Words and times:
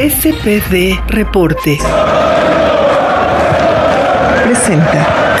SPD 0.00 0.98
Reporte. 1.08 1.76
Presenta. 4.44 5.36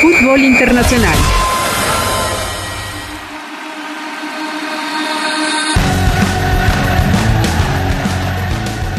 Fútbol 0.00 0.40
Internacional. 0.40 1.14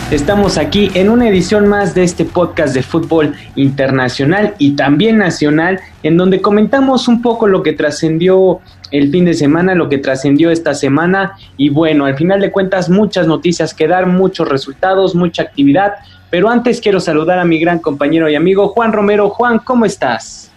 Estamos 0.09 0.57
aquí 0.57 0.89
en 0.93 1.09
una 1.09 1.27
edición 1.27 1.67
más 1.67 1.93
de 1.93 2.03
este 2.03 2.23
podcast 2.23 2.73
de 2.73 2.83
fútbol 2.83 3.35
internacional 3.57 4.55
y 4.57 4.77
también 4.77 5.17
nacional, 5.17 5.81
en 6.03 6.15
donde 6.15 6.41
comentamos 6.41 7.09
un 7.09 7.21
poco 7.21 7.45
lo 7.45 7.61
que 7.61 7.73
trascendió 7.73 8.61
el 8.91 9.09
fin 9.09 9.25
de 9.25 9.33
semana, 9.33 9.73
lo 9.73 9.89
que 9.89 9.97
trascendió 9.97 10.51
esta 10.51 10.73
semana 10.73 11.37
y 11.57 11.69
bueno, 11.69 12.05
al 12.05 12.15
final 12.15 12.41
de 12.41 12.51
cuentas 12.51 12.89
muchas 12.89 13.27
noticias 13.27 13.73
que 13.73 13.87
dar, 13.87 14.05
muchos 14.05 14.47
resultados, 14.47 15.15
mucha 15.15 15.43
actividad, 15.43 15.95
pero 16.29 16.49
antes 16.49 16.81
quiero 16.81 16.99
saludar 16.99 17.39
a 17.39 17.45
mi 17.45 17.59
gran 17.59 17.79
compañero 17.79 18.29
y 18.29 18.35
amigo 18.35 18.67
Juan 18.69 18.93
Romero. 18.93 19.29
Juan, 19.29 19.59
¿cómo 19.59 19.85
estás? 19.85 20.51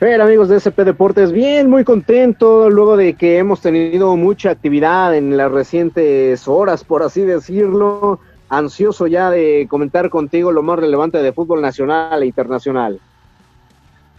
Hola 0.00 0.24
amigos 0.24 0.48
de 0.48 0.56
SP 0.58 0.82
Deportes, 0.82 1.30
bien, 1.30 1.70
muy 1.70 1.84
contento 1.84 2.68
luego 2.68 2.96
de 2.96 3.14
que 3.14 3.38
hemos 3.38 3.60
tenido 3.60 4.16
mucha 4.16 4.50
actividad 4.50 5.14
en 5.14 5.36
las 5.36 5.52
recientes 5.52 6.48
horas, 6.48 6.82
por 6.82 7.04
así 7.04 7.20
decirlo 7.20 8.18
ansioso 8.48 9.06
ya 9.06 9.30
de 9.30 9.66
comentar 9.70 10.10
contigo 10.10 10.50
lo 10.50 10.62
más 10.62 10.78
relevante 10.78 11.18
de 11.18 11.32
fútbol 11.32 11.62
nacional 11.62 12.22
e 12.22 12.26
internacional. 12.26 13.00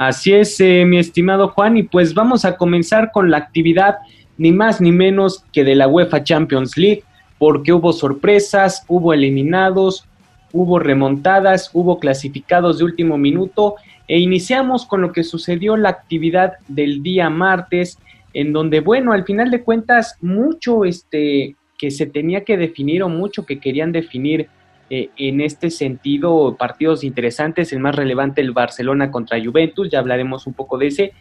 Así 0.08 0.34
es, 0.34 0.60
eh, 0.60 0.84
mi 0.86 0.98
estimado 0.98 1.48
Juan, 1.48 1.78
y 1.78 1.84
pues 1.84 2.14
vamos 2.14 2.44
a 2.44 2.58
comenzar 2.58 3.12
con 3.14 3.32
la 3.32 3.38
actividad 3.38 4.00
ni 4.38 4.52
más 4.52 4.82
ni 4.82 4.92
menos 4.92 5.46
que 5.54 5.64
de 5.64 5.76
la 5.76 5.88
UEFA 5.88 6.26
Champions 6.26 6.76
League, 6.76 7.04
porque 7.38 7.72
hubo 7.72 7.94
sorpresas, 7.94 8.84
hubo 8.90 9.14
eliminados, 9.14 10.06
hubo 10.52 10.78
remontadas, 10.78 11.70
hubo 11.72 12.00
clasificados 12.00 12.80
de 12.80 12.84
último 12.84 13.18
minuto, 13.18 13.76
e 14.10 14.20
iniciamos 14.20 14.86
con 14.86 15.02
lo 15.02 15.14
que 15.14 15.24
sucedió 15.24 15.78
la 15.78 15.90
actividad 15.90 16.56
del 16.68 17.02
día 17.02 17.30
martes, 17.30 17.98
en 18.34 18.52
donde, 18.52 18.82
bueno, 18.82 19.14
al 19.14 19.24
final 19.24 19.52
de 19.52 19.64
cuentas, 19.64 20.18
mucho 20.20 20.84
este, 20.84 21.56
que 21.78 21.92
se 21.92 22.08
tenía 22.08 22.44
que 22.44 22.58
definir 22.58 23.04
o 23.04 23.10
mucho 23.10 23.46
que 23.46 23.58
querían 23.58 23.94
definir 23.94 24.50
eh, 24.96 25.10
en 25.18 25.42
este 25.42 25.72
sentido 25.72 26.56
partidos 26.56 27.04
interesantes, 27.04 27.74
el 27.74 27.80
más 27.80 27.96
relevante 27.96 28.42
el 28.42 28.52
Barcelona 28.52 29.10
contra 29.10 29.44
Juventus, 29.44 29.90
ya 29.90 29.98
hablaremos 29.98 30.46
un 30.46 30.54
poco 30.54 30.78
de 30.78 30.86
ese, 30.86 31.14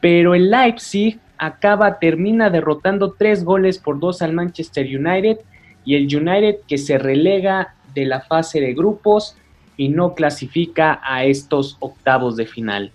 pero 0.00 0.36
el 0.36 0.48
Leipzig 0.48 1.18
acaba, 1.36 1.98
termina 1.98 2.50
derrotando 2.50 3.16
tres 3.18 3.42
goles 3.42 3.78
por 3.78 3.98
dos 3.98 4.22
al 4.22 4.32
Manchester 4.32 4.86
United 4.86 5.38
y 5.84 5.96
el 5.96 6.04
United 6.04 6.58
que 6.68 6.78
se 6.78 6.98
relega 6.98 7.74
de 7.94 8.04
la 8.04 8.20
fase 8.20 8.60
de 8.60 8.74
grupos 8.74 9.36
y 9.76 9.88
no 9.88 10.14
clasifica 10.14 11.00
a 11.02 11.24
estos 11.24 11.78
octavos 11.80 12.36
de 12.36 12.46
final. 12.46 12.92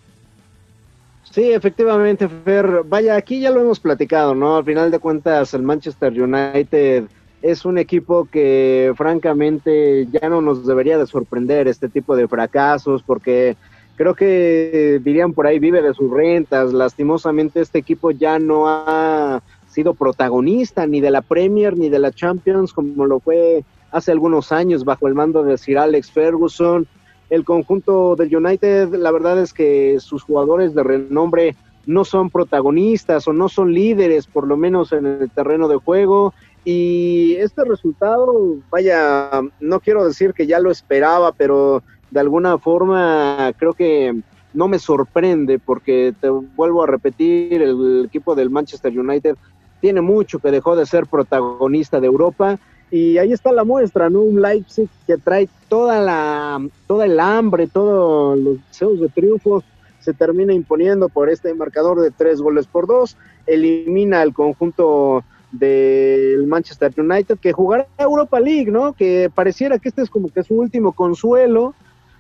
Sí, 1.24 1.52
efectivamente, 1.52 2.30
Fer. 2.30 2.84
Vaya, 2.86 3.18
aquí 3.18 3.42
ya 3.42 3.52
lo 3.52 3.60
hemos 3.60 3.82
platicado, 3.82 4.34
¿no? 4.34 4.56
Al 4.56 4.64
final 4.64 4.92
de 4.92 5.00
cuentas, 5.00 5.54
el 5.54 5.64
Manchester 5.64 6.14
United 6.14 7.04
es 7.42 7.66
un 7.66 7.78
equipo 7.78 8.26
que 8.26 8.94
francamente 8.96 10.08
ya 10.12 10.30
no 10.30 10.42
nos 10.42 10.66
debería 10.66 10.98
de 10.98 11.08
sorprender 11.08 11.68
este 11.68 11.90
tipo 11.90 12.16
de 12.16 12.28
fracasos 12.28 13.04
porque 13.04 13.58
creo 13.96 14.14
que 14.16 15.02
dirían 15.04 15.34
por 15.34 15.48
ahí 15.48 15.60
vive 15.60 15.82
de 15.82 15.94
sus 15.94 16.12
rentas. 16.12 16.74
Lastimosamente 16.74 17.62
este 17.62 17.80
equipo 17.80 18.12
ya 18.12 18.40
no 18.40 18.68
ha 18.68 19.42
sido 19.68 19.94
protagonista 19.94 20.86
ni 20.86 21.02
de 21.02 21.12
la 21.12 21.22
Premier 21.22 21.78
ni 21.78 21.90
de 21.90 22.00
la 22.00 22.12
Champions 22.12 22.74
como 22.74 23.06
lo 23.06 23.20
fue 23.20 23.64
hace 23.92 24.12
algunos 24.12 24.52
años 24.52 24.86
bajo 24.86 25.08
el 25.08 25.16
mando 25.16 25.44
de 25.44 25.58
Sir 25.58 25.78
Alex 25.78 26.12
Ferguson 26.12 26.88
el 27.32 27.46
conjunto 27.46 28.18
del 28.18 28.36
United, 28.36 28.94
la 28.94 29.10
verdad 29.10 29.40
es 29.40 29.54
que 29.54 30.02
sus 30.02 30.22
jugadores 30.22 30.76
de 30.76 30.84
renombre 30.84 31.56
no 31.86 32.06
son 32.06 32.30
protagonistas 32.30 33.28
o 33.28 33.34
no 33.34 33.50
son 33.50 33.74
líderes, 33.74 34.28
por 34.28 34.48
lo 34.48 34.58
menos 34.58 34.92
en 34.94 35.06
el 35.06 35.30
terreno 35.32 35.68
de 35.68 35.78
juego. 35.78 36.34
Y 36.64 37.36
este 37.36 37.64
resultado, 37.64 38.58
vaya, 38.70 39.30
no 39.60 39.80
quiero 39.80 40.06
decir 40.06 40.34
que 40.34 40.48
ya 40.48 40.60
lo 40.60 40.72
esperaba, 40.72 41.32
pero 41.32 41.84
de 42.12 42.20
alguna 42.20 42.58
forma 42.58 43.52
creo 43.58 43.74
que 43.74 44.16
no 44.54 44.68
me 44.68 44.80
sorprende 44.80 45.60
porque 45.60 46.14
te 46.20 46.30
vuelvo 46.30 46.84
a 46.84 46.88
repetir, 46.88 47.62
el 47.62 48.06
equipo 48.06 48.36
del 48.36 48.50
Manchester 48.50 48.98
United 48.98 49.36
tiene 49.80 50.02
mucho 50.02 50.40
que 50.40 50.52
dejó 50.52 50.76
de 50.76 50.86
ser 50.86 51.08
protagonista 51.08 52.00
de 52.00 52.08
Europa 52.08 52.60
y 52.92 53.18
ahí 53.18 53.32
está 53.32 53.52
la 53.54 53.64
muestra, 53.64 54.10
¿no? 54.10 54.22
Un 54.22 54.42
Leipzig 54.42 54.90
que 55.08 55.18
trae 55.18 55.48
toda 55.70 56.02
la, 56.02 56.62
toda 56.86 57.06
el 57.06 57.20
hambre, 57.20 57.68
todos 57.68 58.38
los 58.38 58.58
deseos 58.68 59.00
de 59.00 59.08
triunfo, 59.08 59.64
se 60.02 60.14
termina 60.14 60.54
imponiendo 60.54 61.10
por 61.10 61.30
este 61.30 61.54
marcador 61.54 62.02
de 62.02 62.12
tres 62.12 62.42
goles 62.42 62.68
por 62.68 62.88
dos, 62.88 63.18
elimina 63.48 64.22
al 64.22 64.34
conjunto 64.34 65.24
del 65.52 66.48
Manchester 66.48 66.94
United 66.98 67.38
que 67.40 67.52
jugará 67.52 67.88
Europa 67.98 68.40
League, 68.40 68.72
¿no? 68.72 68.94
Que 68.94 69.30
pareciera 69.34 69.80
que 69.80 69.90
este 69.90 70.02
es 70.02 70.10
como 70.10 70.30
que 70.30 70.44
su 70.44 70.56
último 70.56 70.94
consuelo, 70.94 71.74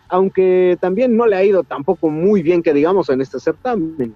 aunque 0.09 0.77
también 0.79 1.15
no 1.15 1.25
le 1.25 1.35
ha 1.35 1.43
ido 1.43 1.63
tampoco 1.63 2.09
muy 2.09 2.41
bien 2.41 2.61
que 2.61 2.73
digamos 2.73 3.09
en 3.09 3.21
este 3.21 3.39
certamen. 3.39 4.15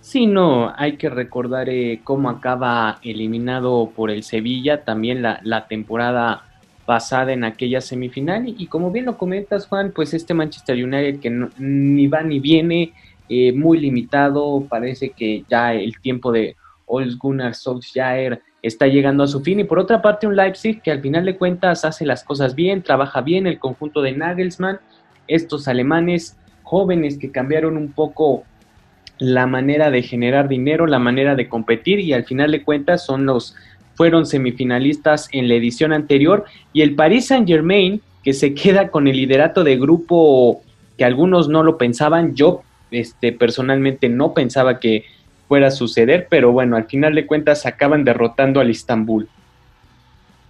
Sí, 0.00 0.26
no, 0.26 0.72
hay 0.76 0.96
que 0.96 1.08
recordar 1.08 1.68
eh, 1.68 2.00
cómo 2.02 2.28
acaba 2.28 2.98
eliminado 3.02 3.92
por 3.94 4.10
el 4.10 4.24
Sevilla 4.24 4.84
también 4.84 5.22
la, 5.22 5.40
la, 5.44 5.68
temporada 5.68 6.42
pasada 6.92 7.32
en 7.32 7.42
aquella 7.42 7.80
semifinal. 7.80 8.44
Y, 8.46 8.66
como 8.66 8.90
bien 8.90 9.06
lo 9.06 9.16
comentas 9.16 9.66
Juan, 9.66 9.92
pues 9.94 10.12
este 10.12 10.34
Manchester 10.34 10.76
United 10.76 11.20
que 11.20 11.30
ni 11.56 12.06
va 12.06 12.22
ni 12.22 12.38
viene, 12.38 12.92
eh, 13.30 13.50
muy 13.50 13.80
limitado, 13.80 14.66
parece 14.68 15.08
que 15.08 15.42
ya 15.48 15.72
el 15.72 15.98
tiempo 16.02 16.30
de 16.30 16.54
Old 16.84 17.16
Gunnar 17.16 17.54
Solskjaer 17.54 18.42
está 18.60 18.88
llegando 18.88 19.24
a 19.24 19.26
su 19.26 19.40
fin. 19.40 19.60
Y 19.60 19.64
por 19.64 19.78
otra 19.78 20.02
parte 20.02 20.26
un 20.26 20.36
Leipzig 20.36 20.82
que 20.82 20.90
al 20.90 21.00
final 21.00 21.24
de 21.24 21.38
cuentas 21.38 21.86
hace 21.86 22.04
las 22.04 22.24
cosas 22.24 22.54
bien, 22.54 22.82
trabaja 22.82 23.22
bien 23.22 23.46
el 23.46 23.58
conjunto 23.58 24.02
de 24.02 24.12
Nagelsmann, 24.12 24.78
estos 25.28 25.68
alemanes 25.68 26.36
jóvenes 26.62 27.16
que 27.16 27.32
cambiaron 27.32 27.78
un 27.78 27.90
poco 27.92 28.44
la 29.18 29.46
manera 29.46 29.90
de 29.90 30.02
generar 30.02 30.46
dinero, 30.46 30.86
la 30.86 30.98
manera 30.98 31.36
de 31.36 31.48
competir 31.48 32.00
y 32.00 32.12
al 32.12 32.24
final 32.24 32.52
de 32.52 32.62
cuentas 32.62 33.06
son 33.06 33.24
los 33.24 33.56
fueron 34.02 34.26
semifinalistas 34.26 35.28
en 35.30 35.46
la 35.46 35.54
edición 35.54 35.92
anterior 35.92 36.44
y 36.72 36.82
el 36.82 36.96
Paris 36.96 37.28
Saint-Germain 37.28 38.00
que 38.24 38.32
se 38.32 38.52
queda 38.52 38.88
con 38.88 39.06
el 39.06 39.16
liderato 39.16 39.62
de 39.62 39.78
grupo 39.78 40.60
que 40.98 41.04
algunos 41.04 41.48
no 41.48 41.62
lo 41.62 41.78
pensaban, 41.78 42.34
yo 42.34 42.62
este 42.90 43.30
personalmente 43.30 44.08
no 44.08 44.34
pensaba 44.34 44.80
que 44.80 45.04
fuera 45.46 45.68
a 45.68 45.70
suceder, 45.70 46.26
pero 46.28 46.50
bueno, 46.50 46.76
al 46.76 46.86
final 46.86 47.14
de 47.14 47.28
cuentas 47.28 47.64
acaban 47.64 48.02
derrotando 48.02 48.58
al 48.58 48.70
Istanbul. 48.70 49.28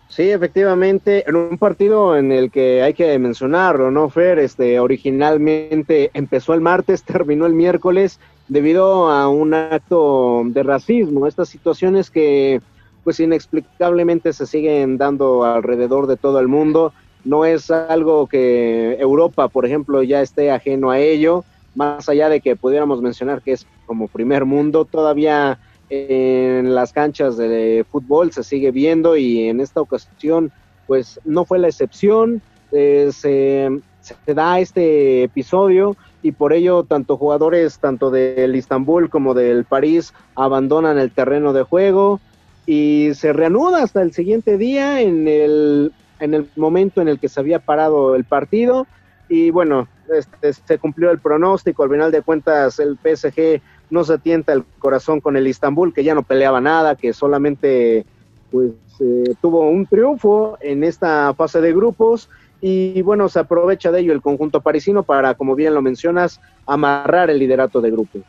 Sí, 0.09 0.31
efectivamente, 0.31 1.29
en 1.29 1.37
un 1.37 1.59
partido 1.59 2.17
en 2.17 2.33
el 2.33 2.51
que 2.51 2.83
hay 2.83 2.95
que 2.95 3.19
mencionarlo, 3.19 3.91
¿no, 3.91 4.09
Fer? 4.09 4.39
Este, 4.39 4.81
originalmente 4.81 6.11
empezó 6.15 6.55
el 6.55 6.63
martes, 6.63 7.03
terminó 7.05 7.45
el 7.45 7.53
miércoles, 7.53 8.19
debido 8.49 9.11
a 9.11 9.29
un 9.29 9.53
acto 9.53 10.41
de 10.47 10.63
racismo, 10.63 11.27
estas 11.27 11.51
situaciones 11.51 12.11
que 12.11 12.63
pues 13.05 13.21
inexplicablemente 13.21 14.33
se 14.33 14.47
siguen 14.47 14.99
dando 14.99 15.45
alrededor 15.45 16.07
de 16.07 16.17
todo 16.17 16.39
el 16.39 16.49
mundo. 16.49 16.93
No 17.25 17.45
es 17.45 17.71
algo 17.71 18.27
que 18.27 18.95
Europa, 18.99 19.49
por 19.49 19.67
ejemplo, 19.67 20.03
ya 20.03 20.21
esté 20.21 20.51
ajeno 20.51 20.91
a 20.91 20.99
ello, 20.99 21.45
más 21.75 22.09
allá 22.09 22.29
de 22.29 22.41
que 22.41 22.57
pudiéramos 22.57 23.01
mencionar 23.01 23.43
que 23.43 23.53
es 23.53 23.67
como 23.87 24.09
primer 24.09 24.45
mundo, 24.45 24.85
todavía 24.85 25.59
en 25.89 26.75
las 26.75 26.93
canchas 26.93 27.37
de 27.37 27.85
fútbol 27.91 28.33
se 28.33 28.43
sigue 28.43 28.71
viendo 28.71 29.17
y 29.17 29.49
en 29.49 29.61
esta 29.61 29.81
ocasión 29.83 30.51
pues 30.87 31.21
no 31.25 31.45
fue 31.45 31.59
la 31.59 31.69
excepción, 31.69 32.41
eh, 32.73 33.11
se, 33.13 33.69
se 34.01 34.35
da 34.35 34.59
este 34.59 35.25
episodio 35.25 35.97
y 36.23 36.33
por 36.33 36.55
ello 36.55 36.85
tanto 36.85 37.19
jugadores 37.19 37.79
tanto 37.79 38.11
del 38.11 38.57
Istanbul 38.57 39.11
como 39.11 39.35
del 39.35 39.65
París 39.65 40.15
abandonan 40.35 40.99
el 40.99 41.11
terreno 41.11 41.53
de 41.53 41.63
juego 41.63 42.21
y 42.67 43.11
se 43.15 43.33
reanuda 43.33 43.83
hasta 43.83 44.03
el 44.03 44.13
siguiente 44.13 44.57
día 44.57 45.01
en 45.01 45.27
el, 45.27 45.93
en 46.21 46.35
el 46.35 46.49
momento 46.57 47.01
en 47.01 47.09
el 47.09 47.19
que 47.19 47.29
se 47.29 47.41
había 47.41 47.59
parado 47.59 48.15
el 48.15 48.25
partido. 48.25 48.87
Y 49.29 49.51
bueno, 49.51 49.89
este, 50.15 50.53
se 50.53 50.79
cumplió 50.79 51.11
el 51.11 51.19
pronóstico, 51.19 51.83
al 51.83 51.91
final 51.91 52.13
de 52.13 52.23
cuentas 52.23 52.79
el 52.79 52.99
PSG 52.99 53.61
no 53.91 54.05
se 54.05 54.19
tienta 54.19 54.53
el 54.53 54.65
corazón 54.79 55.21
con 55.21 55.37
el 55.37 55.47
Istanbul 55.47 55.93
que 55.93 56.05
ya 56.05 56.15
no 56.15 56.23
peleaba 56.23 56.61
nada, 56.61 56.97
que 56.97 57.13
solamente 57.13 58.07
pues 58.51 58.73
eh, 59.01 59.35
tuvo 59.41 59.69
un 59.69 59.87
triunfo 59.87 60.59
en 60.61 60.85
esta 60.85 61.35
fase 61.35 61.61
de 61.61 61.73
grupos. 61.73 62.29
Y 62.61 63.03
bueno, 63.03 63.29
se 63.29 63.41
aprovecha 63.41 63.91
de 63.91 64.01
ello 64.01 64.13
el 64.13 64.23
conjunto 64.23 64.61
parisino 64.61 65.03
para, 65.03 65.35
como 65.35 65.57
bien 65.57 65.75
lo 65.75 65.83
mencionas, 65.83 66.41
amarrar 66.67 67.29
el 67.29 67.39
liderato 67.39 67.81
de 67.81 67.91
grupo. 67.91 68.21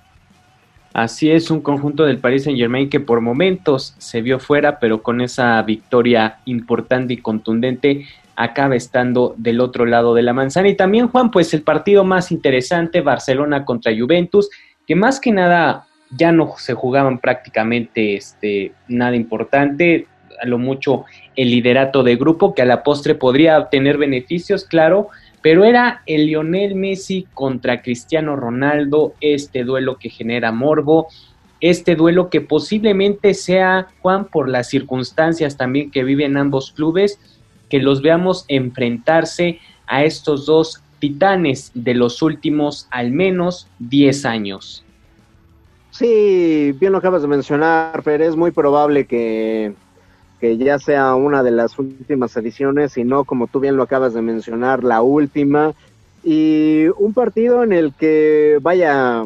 Así 0.93 1.31
es, 1.31 1.49
un 1.49 1.61
conjunto 1.61 2.05
del 2.05 2.19
Paris 2.19 2.43
Saint 2.43 2.57
Germain 2.57 2.87
que 2.87 2.99
por 2.99 3.19
momentos 3.19 3.95
se 3.97 4.21
vio 4.21 4.39
fuera, 4.39 4.79
pero 4.79 5.01
con 5.01 5.21
esa 5.21 5.59
victoria 5.63 6.37
importante 6.45 7.13
y 7.13 7.17
contundente 7.17 8.05
acaba 8.35 8.75
estando 8.75 9.33
del 9.37 9.59
otro 9.59 9.85
lado 9.85 10.13
de 10.13 10.21
la 10.21 10.33
manzana. 10.33 10.69
Y 10.69 10.75
también, 10.75 11.07
Juan, 11.07 11.31
pues 11.31 11.51
el 11.55 11.63
partido 11.63 12.03
más 12.03 12.31
interesante, 12.31 13.01
Barcelona 13.01 13.65
contra 13.65 13.91
Juventus, 13.97 14.49
que 14.85 14.95
más 14.95 15.19
que 15.19 15.31
nada 15.31 15.87
ya 16.11 16.31
no 16.31 16.53
se 16.57 16.75
jugaban 16.75 17.17
prácticamente 17.17 18.15
este, 18.15 18.73
nada 18.87 19.15
importante, 19.15 20.05
a 20.41 20.45
lo 20.45 20.59
mucho 20.59 21.05
el 21.35 21.49
liderato 21.49 22.03
de 22.03 22.15
grupo, 22.17 22.53
que 22.53 22.61
a 22.61 22.65
la 22.65 22.83
postre 22.83 23.15
podría 23.15 23.57
obtener 23.57 23.97
beneficios, 23.97 24.63
claro, 24.63 25.09
pero 25.43 25.65
era 25.65 26.03
el 26.05 26.27
Lionel 26.27 26.73
Messi 26.73 27.27
contra 27.33 27.81
Cristiano 27.81 28.37
Ronaldo, 28.37 29.13
este 29.19 29.65
duelo 29.65 29.97
que 29.99 30.09
genera 30.09 30.53
morbo, 30.53 31.09
este 31.59 31.95
duelo 31.95 32.29
que 32.29 32.39
posiblemente 32.39 33.33
sea, 33.33 33.89
Juan, 34.01 34.25
por 34.25 34.47
las 34.47 34.69
circunstancias 34.69 35.57
también 35.57 35.91
que 35.91 36.05
viven 36.05 36.37
ambos 36.37 36.71
clubes, 36.71 37.19
que 37.69 37.79
los 37.79 38.01
veamos 38.01 38.45
enfrentarse 38.47 39.59
a 39.85 40.05
estos 40.05 40.45
dos 40.45 40.81
titanes 40.99 41.71
de 41.73 41.93
los 41.93 42.21
últimos 42.21 42.87
al 42.89 43.11
menos 43.11 43.67
10 43.79 44.23
años. 44.23 44.85
Sí, 45.91 46.73
bien 46.79 46.93
lo 46.93 46.99
acabas 46.99 47.21
de 47.21 47.27
mencionar, 47.27 48.01
pero 48.01 48.23
es 48.23 48.37
muy 48.37 48.51
probable 48.51 49.07
que 49.07 49.73
que 50.43 50.57
ya 50.57 50.77
sea 50.77 51.15
una 51.15 51.41
de 51.41 51.51
las 51.51 51.79
últimas 51.79 52.35
ediciones 52.35 52.97
y 52.97 53.05
no, 53.05 53.23
como 53.23 53.47
tú 53.47 53.61
bien 53.61 53.77
lo 53.77 53.83
acabas 53.83 54.13
de 54.13 54.21
mencionar, 54.21 54.83
la 54.83 55.01
última. 55.01 55.71
Y 56.21 56.87
un 56.97 57.13
partido 57.13 57.63
en 57.63 57.71
el 57.71 57.93
que, 57.93 58.59
vaya, 58.61 59.23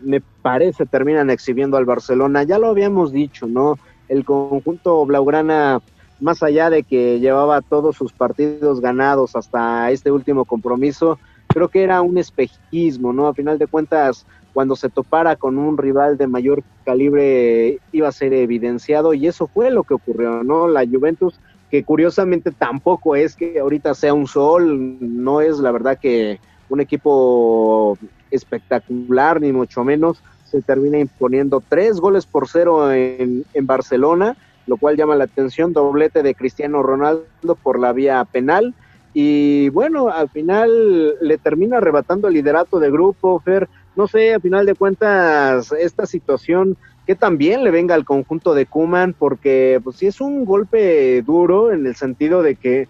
me 0.00 0.20
parece 0.42 0.84
terminan 0.84 1.30
exhibiendo 1.30 1.76
al 1.76 1.84
Barcelona. 1.84 2.42
Ya 2.42 2.58
lo 2.58 2.66
habíamos 2.66 3.12
dicho, 3.12 3.46
¿no? 3.46 3.78
El 4.08 4.24
conjunto 4.24 5.06
Blaugrana, 5.06 5.82
más 6.18 6.42
allá 6.42 6.68
de 6.68 6.82
que 6.82 7.20
llevaba 7.20 7.60
todos 7.60 7.94
sus 7.94 8.12
partidos 8.12 8.80
ganados 8.80 9.36
hasta 9.36 9.92
este 9.92 10.10
último 10.10 10.46
compromiso, 10.46 11.20
creo 11.46 11.68
que 11.68 11.84
era 11.84 12.02
un 12.02 12.18
espejismo, 12.18 13.12
¿no? 13.12 13.28
A 13.28 13.34
final 13.34 13.56
de 13.56 13.68
cuentas, 13.68 14.26
cuando 14.56 14.74
se 14.74 14.88
topara 14.88 15.36
con 15.36 15.58
un 15.58 15.76
rival 15.76 16.16
de 16.16 16.26
mayor 16.26 16.62
calibre 16.86 17.78
iba 17.92 18.08
a 18.08 18.12
ser 18.12 18.32
evidenciado 18.32 19.12
y 19.12 19.26
eso 19.26 19.48
fue 19.48 19.70
lo 19.70 19.82
que 19.82 19.92
ocurrió, 19.92 20.42
¿no? 20.44 20.66
La 20.66 20.86
Juventus, 20.86 21.38
que 21.70 21.84
curiosamente 21.84 22.50
tampoco 22.52 23.16
es 23.16 23.36
que 23.36 23.58
ahorita 23.60 23.92
sea 23.92 24.14
un 24.14 24.26
sol, 24.26 24.96
no 24.98 25.42
es 25.42 25.58
la 25.58 25.72
verdad 25.72 25.98
que 26.00 26.40
un 26.70 26.80
equipo 26.80 27.98
espectacular, 28.30 29.42
ni 29.42 29.52
mucho 29.52 29.84
menos, 29.84 30.22
se 30.46 30.62
termina 30.62 30.98
imponiendo 30.98 31.62
tres 31.68 32.00
goles 32.00 32.24
por 32.24 32.48
cero 32.48 32.90
en, 32.94 33.44
Barcelona, 33.60 34.38
lo 34.66 34.78
cual 34.78 34.96
llama 34.96 35.16
la 35.16 35.24
atención, 35.24 35.74
doblete 35.74 36.22
de 36.22 36.34
Cristiano 36.34 36.82
Ronaldo 36.82 37.56
por 37.62 37.78
la 37.78 37.92
vía 37.92 38.24
penal. 38.24 38.74
Y 39.12 39.68
bueno, 39.68 40.08
al 40.08 40.30
final 40.30 41.14
le 41.20 41.36
termina 41.36 41.76
arrebatando 41.76 42.28
el 42.28 42.34
liderato 42.34 42.78
de 42.80 42.90
grupo, 42.90 43.38
Fer, 43.40 43.68
no 43.96 44.06
sé, 44.06 44.34
a 44.34 44.40
final 44.40 44.66
de 44.66 44.74
cuentas, 44.74 45.72
esta 45.72 46.06
situación 46.06 46.76
que 47.06 47.14
también 47.14 47.64
le 47.64 47.70
venga 47.70 47.94
al 47.94 48.04
conjunto 48.04 48.54
de 48.54 48.66
Kuman, 48.66 49.14
porque 49.14 49.80
pues 49.82 49.96
sí 49.96 50.06
es 50.06 50.20
un 50.20 50.44
golpe 50.44 51.22
duro 51.22 51.72
en 51.72 51.86
el 51.86 51.96
sentido 51.96 52.42
de 52.42 52.56
que 52.56 52.88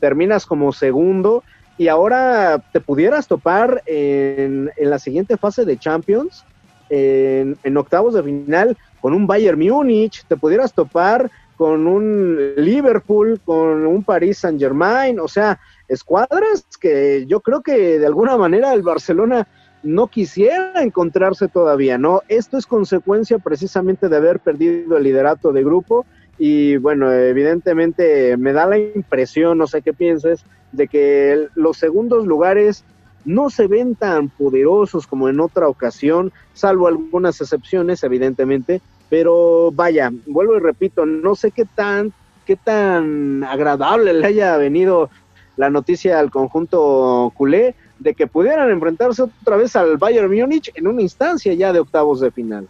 terminas 0.00 0.46
como 0.46 0.72
segundo 0.72 1.44
y 1.76 1.88
ahora 1.88 2.62
te 2.72 2.80
pudieras 2.80 3.28
topar 3.28 3.82
en, 3.86 4.70
la 4.78 4.98
siguiente 4.98 5.36
fase 5.36 5.64
de 5.64 5.78
Champions, 5.78 6.44
en, 6.90 7.56
en, 7.62 7.76
octavos 7.76 8.14
de 8.14 8.22
final, 8.22 8.76
con 9.00 9.12
un 9.12 9.26
Bayern 9.26 9.58
Múnich, 9.58 10.24
te 10.26 10.36
pudieras 10.36 10.72
topar 10.72 11.30
con 11.56 11.86
un 11.86 12.54
Liverpool, 12.56 13.40
con 13.44 13.86
un 13.86 14.02
Paris 14.02 14.38
Saint 14.38 14.60
Germain, 14.60 15.20
o 15.20 15.28
sea, 15.28 15.60
escuadras 15.88 16.64
que 16.80 17.26
yo 17.26 17.40
creo 17.40 17.62
que 17.62 17.98
de 17.98 18.06
alguna 18.06 18.36
manera 18.36 18.72
el 18.72 18.82
Barcelona 18.82 19.46
no 19.88 20.08
quisiera 20.08 20.82
encontrarse 20.82 21.48
todavía, 21.48 21.96
¿no? 21.96 22.22
Esto 22.28 22.58
es 22.58 22.66
consecuencia 22.66 23.38
precisamente 23.38 24.10
de 24.10 24.16
haber 24.16 24.38
perdido 24.38 24.98
el 24.98 25.02
liderato 25.02 25.50
de 25.50 25.64
grupo 25.64 26.04
y 26.38 26.76
bueno, 26.76 27.10
evidentemente 27.10 28.36
me 28.36 28.52
da 28.52 28.66
la 28.66 28.78
impresión, 28.78 29.56
no 29.56 29.66
sé 29.66 29.80
qué 29.80 29.94
pienses, 29.94 30.44
de 30.72 30.88
que 30.88 31.48
los 31.54 31.78
segundos 31.78 32.26
lugares 32.26 32.84
no 33.24 33.48
se 33.48 33.66
ven 33.66 33.94
tan 33.94 34.28
poderosos 34.28 35.06
como 35.06 35.30
en 35.30 35.40
otra 35.40 35.68
ocasión, 35.68 36.32
salvo 36.52 36.86
algunas 36.86 37.40
excepciones, 37.40 38.04
evidentemente, 38.04 38.82
pero 39.08 39.72
vaya, 39.72 40.12
vuelvo 40.26 40.56
y 40.56 40.60
repito, 40.60 41.06
no 41.06 41.34
sé 41.34 41.50
qué 41.50 41.64
tan, 41.64 42.12
qué 42.44 42.56
tan 42.56 43.42
agradable 43.42 44.12
le 44.12 44.26
haya 44.26 44.56
venido 44.58 45.08
la 45.56 45.70
noticia 45.70 46.20
al 46.20 46.30
conjunto 46.30 47.32
culé, 47.34 47.74
de 47.98 48.14
que 48.14 48.26
pudieran 48.26 48.70
enfrentarse 48.70 49.22
otra 49.22 49.56
vez 49.56 49.74
al 49.76 49.96
Bayern 49.96 50.30
Múnich 50.30 50.70
en 50.74 50.86
una 50.86 51.02
instancia 51.02 51.52
ya 51.54 51.72
de 51.72 51.80
octavos 51.80 52.20
de 52.20 52.30
final. 52.30 52.68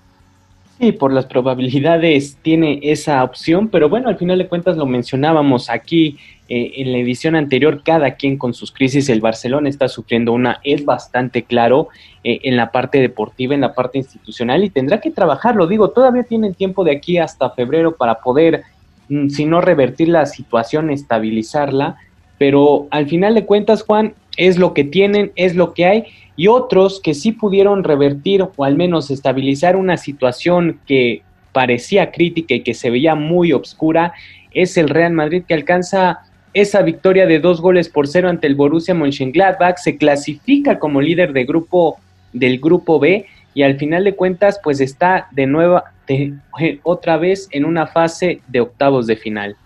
Sí, 0.79 0.93
por 0.93 1.13
las 1.13 1.27
probabilidades 1.27 2.39
tiene 2.41 2.79
esa 2.85 3.25
opción, 3.25 3.69
pero 3.69 3.89
bueno, 3.89 4.09
al 4.09 4.17
final 4.17 4.39
de 4.39 4.47
cuentas 4.47 4.77
lo 4.77 4.87
mencionábamos 4.87 5.71
aquí 5.71 6.19
eh, 6.49 6.73
en 6.77 6.93
la 6.93 6.99
edición 6.99 7.35
anterior, 7.35 7.83
cada 7.83 8.13
quien 8.15 8.39
con 8.39 8.55
sus 8.55 8.71
crisis, 8.71 9.09
el 9.09 9.21
Barcelona 9.21 9.69
está 9.69 9.89
sufriendo 9.89 10.33
una, 10.33 10.61
es 10.63 10.85
bastante 10.85 11.43
claro 11.43 11.89
eh, 12.23 12.39
en 12.45 12.57
la 12.57 12.71
parte 12.71 13.01
deportiva, 13.01 13.55
en 13.55 13.63
la 13.63 13.75
parte 13.75 13.99
institucional 13.99 14.63
y 14.63 14.71
tendrá 14.71 15.01
que 15.01 15.11
trabajarlo, 15.11 15.67
digo, 15.67 15.91
todavía 15.91 16.23
tienen 16.23 16.55
tiempo 16.55 16.85
de 16.85 16.93
aquí 16.93 17.19
hasta 17.19 17.51
febrero 17.51 17.97
para 17.97 18.21
poder, 18.21 18.63
mm, 19.09 19.31
si 19.31 19.47
no 19.47 19.61
revertir 19.61 20.09
la 20.09 20.27
situación, 20.27 20.91
estabilizarla, 20.91 21.97
pero 22.39 22.87
al 22.93 23.09
final 23.09 23.35
de 23.35 23.45
cuentas, 23.45 23.83
Juan, 23.83 24.15
es 24.39 24.57
lo 24.57 24.73
que 24.73 24.85
tienen, 24.85 25.33
es 25.37 25.55
lo 25.55 25.75
que 25.75 25.85
hay, 25.85 26.05
y 26.37 26.47
otros 26.47 27.01
que 27.03 27.13
sí 27.13 27.33
pudieron 27.33 27.85
revertir 27.85 28.43
o 28.43 28.65
al 28.65 28.77
menos 28.77 29.11
estabilizar 29.11 29.77
una 29.77 29.97
situación 29.97 30.81
que 30.87 31.23
parecía 31.53 32.13
crítica 32.13 32.55
y 32.55 32.63
que 32.63 32.73
se 32.73 32.89
veía 32.89 33.17
muy 33.17 33.53
obscura, 33.53 34.15
es 34.53 34.77
el 34.77 34.89
Real 34.89 35.13
Madrid 35.13 35.43
que 35.47 35.55
alcanza 35.55 36.21
esa 36.55 36.83
victoria 36.83 37.27
de 37.27 37.41
dos 37.41 37.61
goles 37.61 37.89
por 37.89 38.07
cero 38.07 38.29
ante 38.29 38.47
el 38.47 38.55
Borussia 38.55 38.95
Mönchengladbach, 38.95 39.77
se 39.79 39.97
clasifica 39.97 40.79
como 40.79 41.01
líder 41.01 41.33
de 41.33 41.45
grupo 41.45 41.99
del 42.33 42.61
grupo 42.61 43.01
B 43.01 43.27
y 43.55 43.63
al 43.63 43.77
final 43.77 44.05
de 44.05 44.15
cuentas 44.15 44.61
pues 44.63 44.81
está 44.81 45.27
de 45.33 45.47
nuevo 45.47 45.83
de, 46.07 46.35
otra 46.85 47.17
vez 47.17 47.49
en 47.51 47.65
una 47.65 47.89
fase 47.89 48.41
de 48.47 48.61
octavos 48.61 49.09
de 49.09 49.17
final. 49.17 49.57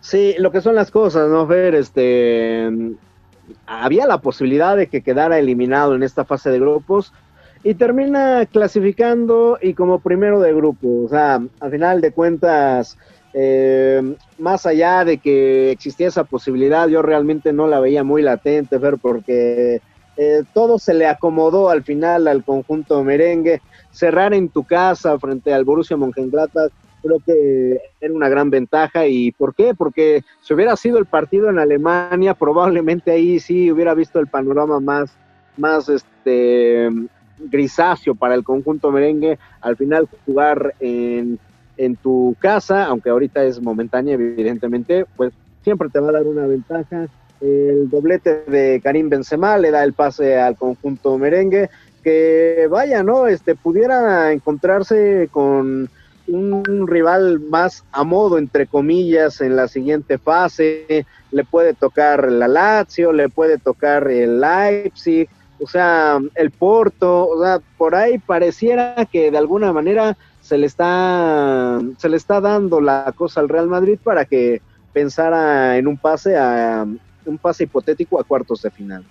Sí, 0.00 0.34
lo 0.38 0.50
que 0.50 0.62
son 0.62 0.74
las 0.74 0.90
cosas, 0.90 1.28
¿no, 1.28 1.46
Fer? 1.46 1.74
Este, 1.74 2.68
había 3.66 4.06
la 4.06 4.18
posibilidad 4.18 4.76
de 4.76 4.86
que 4.86 5.02
quedara 5.02 5.38
eliminado 5.38 5.94
en 5.94 6.02
esta 6.02 6.24
fase 6.24 6.50
de 6.50 6.60
grupos 6.60 7.12
y 7.64 7.74
termina 7.74 8.46
clasificando 8.46 9.58
y 9.60 9.74
como 9.74 10.00
primero 10.00 10.40
de 10.40 10.52
grupo. 10.52 11.04
O 11.04 11.08
sea, 11.08 11.40
al 11.60 11.70
final 11.70 12.00
de 12.00 12.12
cuentas, 12.12 12.98
eh, 13.34 14.16
más 14.38 14.66
allá 14.66 15.04
de 15.04 15.18
que 15.18 15.70
existía 15.70 16.08
esa 16.08 16.24
posibilidad, 16.24 16.88
yo 16.88 17.02
realmente 17.02 17.52
no 17.52 17.66
la 17.66 17.80
veía 17.80 18.02
muy 18.02 18.22
latente, 18.22 18.80
Fer, 18.80 18.98
porque 18.98 19.80
eh, 20.16 20.42
todo 20.52 20.78
se 20.78 20.94
le 20.94 21.06
acomodó 21.06 21.70
al 21.70 21.82
final 21.82 22.26
al 22.26 22.44
conjunto 22.44 23.02
merengue. 23.04 23.62
Cerrar 23.90 24.34
en 24.34 24.48
tu 24.48 24.64
casa 24.64 25.18
frente 25.18 25.52
al 25.52 25.64
Borussia 25.64 25.96
Mönchengladbach 25.96 26.72
creo 27.02 27.18
que 27.24 27.80
era 28.00 28.14
una 28.14 28.28
gran 28.28 28.50
ventaja. 28.50 29.06
¿Y 29.06 29.32
por 29.32 29.54
qué? 29.54 29.74
Porque 29.74 30.22
si 30.40 30.54
hubiera 30.54 30.76
sido 30.76 30.98
el 30.98 31.06
partido 31.06 31.50
en 31.50 31.58
Alemania, 31.58 32.34
probablemente 32.34 33.10
ahí 33.10 33.40
sí 33.40 33.70
hubiera 33.70 33.94
visto 33.94 34.18
el 34.18 34.28
panorama 34.28 34.80
más, 34.80 35.10
más 35.56 35.88
este 35.88 36.88
grisáceo 37.38 38.14
para 38.14 38.34
el 38.34 38.44
conjunto 38.44 38.90
merengue. 38.90 39.38
Al 39.60 39.76
final 39.76 40.08
jugar 40.24 40.74
en, 40.80 41.38
en 41.76 41.96
tu 41.96 42.36
casa, 42.38 42.86
aunque 42.86 43.10
ahorita 43.10 43.44
es 43.44 43.60
momentánea, 43.60 44.14
evidentemente, 44.14 45.04
pues 45.16 45.32
siempre 45.62 45.88
te 45.88 46.00
va 46.00 46.10
a 46.10 46.12
dar 46.12 46.24
una 46.24 46.46
ventaja. 46.46 47.08
El 47.40 47.90
doblete 47.90 48.44
de 48.46 48.80
Karim 48.82 49.08
Benzema 49.08 49.58
le 49.58 49.72
da 49.72 49.82
el 49.82 49.94
pase 49.94 50.38
al 50.38 50.56
conjunto 50.56 51.18
merengue, 51.18 51.70
que 52.04 52.68
vaya, 52.70 53.02
¿no? 53.02 53.26
Este 53.26 53.54
pudiera 53.54 54.32
encontrarse 54.32 55.28
con 55.30 55.88
un 56.26 56.86
rival 56.86 57.40
más 57.40 57.84
a 57.92 58.04
modo, 58.04 58.38
entre 58.38 58.66
comillas, 58.66 59.40
en 59.40 59.56
la 59.56 59.68
siguiente 59.68 60.18
fase. 60.18 61.06
Le 61.30 61.44
puede 61.44 61.74
tocar 61.74 62.30
la 62.30 62.48
Lazio, 62.48 63.12
le 63.12 63.28
puede 63.28 63.58
tocar 63.58 64.08
el 64.10 64.40
Leipzig, 64.40 65.28
o 65.60 65.66
sea, 65.66 66.18
el 66.34 66.50
Porto, 66.50 67.28
o 67.28 67.42
sea, 67.42 67.60
por 67.78 67.94
ahí 67.94 68.18
pareciera 68.18 69.06
que 69.10 69.30
de 69.30 69.38
alguna 69.38 69.72
manera 69.72 70.16
se 70.40 70.58
le 70.58 70.66
está 70.66 71.80
se 71.98 72.08
le 72.08 72.16
está 72.16 72.40
dando 72.40 72.80
la 72.80 73.12
cosa 73.16 73.40
al 73.40 73.48
Real 73.48 73.68
Madrid 73.68 73.98
para 74.02 74.24
que 74.24 74.60
pensara 74.92 75.78
en 75.78 75.86
un 75.86 75.96
pase 75.96 76.36
a 76.36 76.84
un 77.24 77.38
pase 77.38 77.64
hipotético 77.64 78.20
a 78.20 78.24
cuartos 78.24 78.62
de 78.62 78.70
final. 78.70 79.04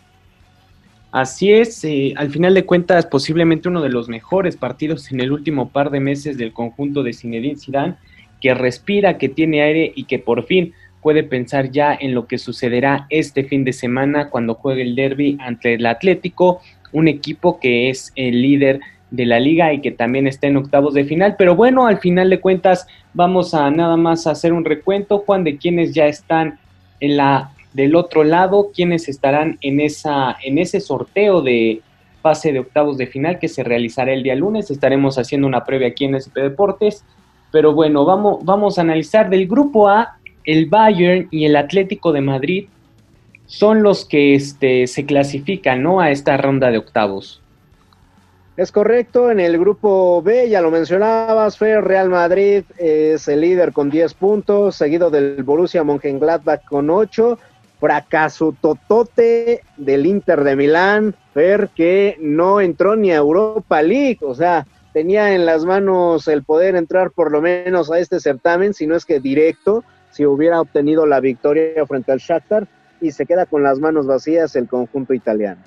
Así 1.12 1.51
es, 1.51 1.84
eh, 1.84 2.13
al 2.15 2.30
final 2.30 2.53
de 2.53 2.65
cuentas 2.65 3.06
posiblemente 3.06 3.68
uno 3.68 3.82
de 3.82 3.89
los 3.89 4.08
mejores 4.08 4.56
partidos 4.56 5.12
en 5.12 5.20
el 5.20 5.34
último 5.34 5.70
par 5.70 5.89
de 5.89 6.00
meses 6.00 6.38
del 6.38 6.53
conjunto 6.53 7.03
de 7.03 7.12
Zinedine 7.12 7.58
Zidane, 7.58 7.96
que 8.39 8.53
respira, 8.53 9.18
que 9.18 9.27
tiene 9.27 9.62
aire 9.62 9.91
y 9.94 10.06
que 10.06 10.20
por 10.20 10.46
fin 10.46 10.74
puede 11.01 11.24
pensar 11.24 11.70
ya 11.70 11.94
en 12.00 12.13
lo 12.13 12.27
que 12.27 12.38
sucederá 12.38 13.08
este 13.10 13.44
fin 13.44 13.65
de 13.65 13.74
semana 13.74 14.30
cuando 14.30 14.53
juegue 14.53 14.84
el 14.84 14.96
derby 14.96 15.38
ante 15.41 15.74
el 15.74 15.86
Atlético, 15.86 16.62
un 16.94 17.10
equipo 17.10 17.60
que 17.60 17.89
es 17.89 18.13
el 18.15 18.41
líder 18.41 18.80
de 19.10 19.25
la 19.25 19.39
liga 19.39 19.74
y 19.74 19.82
que 19.82 19.91
también 19.91 20.27
está 20.27 20.48
en 20.48 20.58
octavos 20.58 20.94
de 20.94 21.03
final. 21.03 21.36
Pero 21.38 21.56
bueno, 21.56 21.88
al 21.88 22.00
final 22.00 22.30
de 22.30 22.39
cuentas 22.39 22.88
vamos 23.13 23.53
a 23.53 23.70
nada 23.70 23.98
más 23.98 24.27
hacer 24.27 24.53
un 24.53 24.63
recuento, 24.63 25.20
Juan, 25.20 25.44
de 25.44 25.58
quienes 25.58 25.94
ya 25.94 26.06
están 26.08 26.58
en 27.01 27.18
la 27.18 27.51
del 27.74 27.96
otro 27.96 28.24
lado, 28.24 28.72
quienes 28.74 29.08
estarán 29.08 29.58
en 29.62 29.80
esa 29.80 30.38
en 30.44 30.58
ese 30.58 30.80
sorteo 30.80 31.42
de 31.42 31.82
fase 32.22 32.51
de 32.51 32.60
octavos 32.60 32.98
de 32.98 33.08
final 33.08 33.40
que 33.40 33.48
se 33.48 33.63
realizará 33.63 34.13
el 34.13 34.24
día 34.24 34.36
lunes. 34.36 34.70
Estaremos 34.70 35.18
haciendo 35.18 35.48
una 35.48 35.63
previa 35.63 35.90
aquí 35.90 36.06
en 36.06 36.16
SP 36.16 36.42
Deportes. 36.42 37.04
Pero 37.51 37.74
bueno, 37.74 38.06
vamos, 38.06 38.46
vamos 38.46 38.78
a 38.78 38.82
analizar 38.82 39.30
del 39.30 39.48
grupo 39.48 39.90
A, 39.90 40.18
el 40.46 40.68
Bayern 40.68 41.28
y 41.32 41.46
el 41.46 41.56
Atlético 41.56 42.13
de 42.13 42.22
Madrid 42.22 42.68
son 43.46 43.84
los 43.84 44.06
que 44.06 44.34
este, 44.34 44.88
se 44.88 45.06
clasifican 45.06 45.84
¿no? 45.84 46.00
a 46.00 46.10
esta 46.12 46.38
ronda 46.38 46.72
de 46.72 46.78
octavos. 46.78 47.42
Es 48.56 48.72
correcto, 48.72 49.32
en 49.32 49.40
el 49.40 49.58
grupo 49.58 50.22
B, 50.22 50.50
ya 50.50 50.62
lo 50.62 50.72
mencionabas, 50.72 51.58
Fer, 51.58 51.84
Real 51.84 52.10
Madrid 52.10 52.63
es 52.78 53.28
el 53.28 53.42
líder 53.42 53.74
con 53.74 53.90
10 53.90 54.13
puntos, 54.13 54.75
seguido 54.75 55.10
del 55.10 55.44
Borussia 55.44 55.84
Mönchengladbach 55.84 56.63
con 56.66 56.90
8, 56.90 57.40
fracaso 57.82 58.56
totote 58.62 59.62
del 59.76 60.06
Inter 60.06 60.44
de 60.44 60.56
Milán, 60.56 61.16
Fer, 61.34 61.70
que 61.76 62.16
no 62.22 62.62
entró 62.62 62.96
ni 62.96 63.12
a 63.12 63.16
Europa 63.16 63.82
League, 63.82 64.20
o 64.22 64.36
sea, 64.36 64.68
tenía 64.94 65.34
en 65.34 65.46
las 65.48 65.66
manos 65.66 66.28
el 66.28 66.44
poder 66.44 66.76
entrar 66.76 67.10
por 67.12 67.32
lo 67.32 67.42
menos 67.42 67.92
a 67.92 67.98
este 68.00 68.20
certamen, 68.20 68.76
si 68.76 68.86
no 68.86 68.96
es 68.96 69.04
que 69.04 69.20
directo, 69.20 69.84
si 70.12 70.26
hubiera 70.26 70.62
obtenido 70.62 71.08
la 71.08 71.20
victoria 71.20 71.86
frente 71.88 72.12
al 72.12 72.20
Shakhtar, 72.20 72.68
y 73.02 73.12
se 73.12 73.26
queda 73.26 73.48
con 73.48 73.64
las 73.64 73.80
manos 73.80 74.06
vacías 74.06 74.56
el 74.56 74.68
conjunto 74.68 75.16
italiano. 75.16 75.62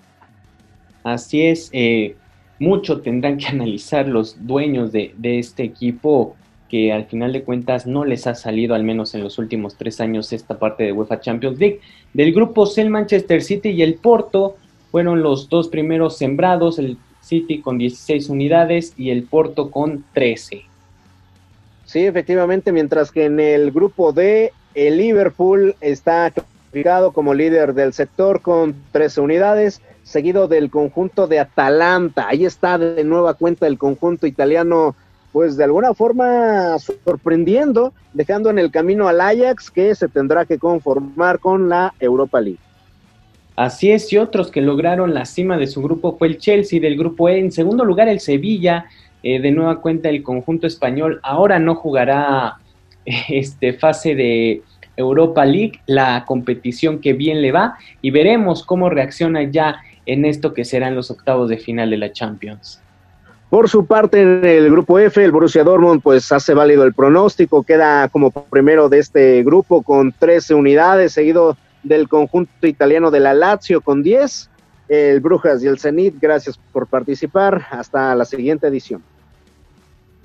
Así 1.02 1.42
es, 1.42 1.68
eh, 1.72 2.14
mucho 2.60 3.00
tendrán 3.00 3.38
que 3.38 3.46
analizar 3.48 4.06
los 4.06 4.46
dueños 4.46 4.92
de, 4.92 5.12
este 5.20 5.64
equipo 5.64 6.36
que 6.74 6.92
al 6.92 7.04
final 7.04 7.32
de 7.32 7.44
cuentas 7.44 7.86
no 7.86 8.04
les 8.04 8.26
ha 8.26 8.34
salido, 8.34 8.74
al 8.74 8.82
menos 8.82 9.14
en 9.14 9.22
los 9.22 9.38
últimos 9.38 9.76
tres 9.76 10.00
años, 10.00 10.32
esta 10.32 10.58
parte 10.58 10.82
de 10.82 10.90
UEFA 10.90 11.20
Champions 11.20 11.56
League. 11.56 11.78
Del 12.12 12.34
grupo 12.34 12.66
C, 12.66 12.82
el 12.82 12.90
Manchester 12.90 13.42
City 13.42 13.68
y 13.68 13.82
el 13.82 13.94
Porto 13.94 14.56
fueron 14.90 15.22
los 15.22 15.48
dos 15.48 15.68
primeros 15.68 16.18
sembrados, 16.18 16.80
el 16.80 16.98
City 17.20 17.60
con 17.60 17.78
16 17.78 18.28
unidades 18.28 18.92
y 18.96 19.10
el 19.10 19.22
Porto 19.22 19.70
con 19.70 20.04
13. 20.14 20.64
Sí, 21.84 22.00
efectivamente, 22.00 22.72
mientras 22.72 23.12
que 23.12 23.26
en 23.26 23.38
el 23.38 23.70
grupo 23.70 24.12
D, 24.12 24.52
el 24.74 24.96
Liverpool 24.96 25.76
está 25.80 26.32
clasificado 26.32 27.12
como 27.12 27.34
líder 27.34 27.74
del 27.74 27.92
sector 27.92 28.40
con 28.40 28.74
13 28.90 29.20
unidades 29.20 29.80
seguido 30.04 30.48
del 30.48 30.70
conjunto 30.70 31.26
de 31.26 31.40
Atalanta. 31.40 32.28
Ahí 32.28 32.44
está 32.44 32.78
de 32.78 33.02
nueva 33.04 33.34
cuenta 33.34 33.66
el 33.66 33.78
conjunto 33.78 34.26
italiano, 34.26 34.94
pues 35.34 35.56
de 35.56 35.64
alguna 35.64 35.94
forma 35.94 36.78
sorprendiendo, 36.78 37.92
dejando 38.12 38.50
en 38.50 38.60
el 38.60 38.70
camino 38.70 39.08
al 39.08 39.20
Ajax 39.20 39.68
que 39.68 39.92
se 39.96 40.06
tendrá 40.06 40.44
que 40.44 40.60
conformar 40.60 41.40
con 41.40 41.68
la 41.68 41.92
Europa 41.98 42.40
League. 42.40 42.60
Así 43.56 43.90
es, 43.90 44.12
y 44.12 44.18
otros 44.18 44.52
que 44.52 44.60
lograron 44.60 45.12
la 45.12 45.24
cima 45.24 45.58
de 45.58 45.66
su 45.66 45.82
grupo 45.82 46.16
fue 46.16 46.28
el 46.28 46.38
Chelsea 46.38 46.78
del 46.78 46.96
grupo 46.96 47.28
E. 47.28 47.40
En 47.40 47.50
segundo 47.50 47.84
lugar, 47.84 48.06
el 48.06 48.20
Sevilla, 48.20 48.86
eh, 49.24 49.40
de 49.40 49.50
nueva 49.50 49.80
cuenta 49.80 50.08
el 50.08 50.22
conjunto 50.22 50.68
español. 50.68 51.18
Ahora 51.24 51.58
no 51.58 51.74
jugará 51.74 52.58
este 53.28 53.72
fase 53.72 54.14
de 54.14 54.62
Europa 54.96 55.44
League, 55.44 55.80
la 55.86 56.24
competición 56.28 57.00
que 57.00 57.12
bien 57.12 57.42
le 57.42 57.50
va, 57.50 57.76
y 58.02 58.12
veremos 58.12 58.62
cómo 58.62 58.88
reacciona 58.88 59.42
ya 59.42 59.80
en 60.06 60.26
esto 60.26 60.54
que 60.54 60.64
serán 60.64 60.94
los 60.94 61.10
octavos 61.10 61.48
de 61.48 61.58
final 61.58 61.90
de 61.90 61.96
la 61.96 62.12
Champions. 62.12 62.83
Por 63.54 63.68
su 63.68 63.86
parte, 63.86 64.20
en 64.20 64.44
el 64.44 64.68
grupo 64.68 64.98
F, 64.98 65.22
el 65.22 65.30
Borussia 65.30 65.62
Dortmund 65.62 66.02
pues 66.02 66.32
hace 66.32 66.54
válido 66.54 66.82
el 66.82 66.92
pronóstico, 66.92 67.62
queda 67.62 68.08
como 68.08 68.32
primero 68.32 68.88
de 68.88 68.98
este 68.98 69.44
grupo 69.44 69.82
con 69.84 70.10
13 70.10 70.54
unidades, 70.54 71.12
seguido 71.12 71.56
del 71.84 72.08
conjunto 72.08 72.66
italiano 72.66 73.12
de 73.12 73.20
la 73.20 73.32
Lazio 73.32 73.80
con 73.80 74.02
10, 74.02 74.50
el 74.88 75.20
Brujas 75.20 75.62
y 75.62 75.68
el 75.68 75.78
Zenit, 75.78 76.16
gracias 76.20 76.58
por 76.72 76.88
participar, 76.88 77.64
hasta 77.70 78.16
la 78.16 78.24
siguiente 78.24 78.66
edición. 78.66 79.04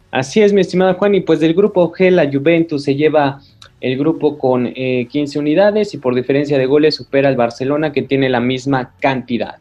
Así 0.09 0.41
es, 0.41 0.51
mi 0.51 0.61
estimado 0.61 0.95
Juan, 0.95 1.13
y 1.13 1.21
pues 1.21 1.39
del 1.39 1.53
grupo 1.53 1.93
G, 1.93 2.09
la 2.09 2.27
Juventus 2.31 2.83
se 2.83 2.95
lleva 2.95 3.41
el 3.79 3.95
grupo 3.99 4.39
con 4.39 4.73
15 4.73 4.73
eh, 4.73 5.39
unidades 5.39 5.93
y 5.93 5.99
por 5.99 6.15
diferencia 6.15 6.57
de 6.57 6.65
goles 6.65 6.95
supera 6.95 7.29
al 7.29 7.35
Barcelona 7.35 7.91
que 7.91 8.01
tiene 8.01 8.27
la 8.27 8.39
misma 8.39 8.95
cantidad. 8.99 9.57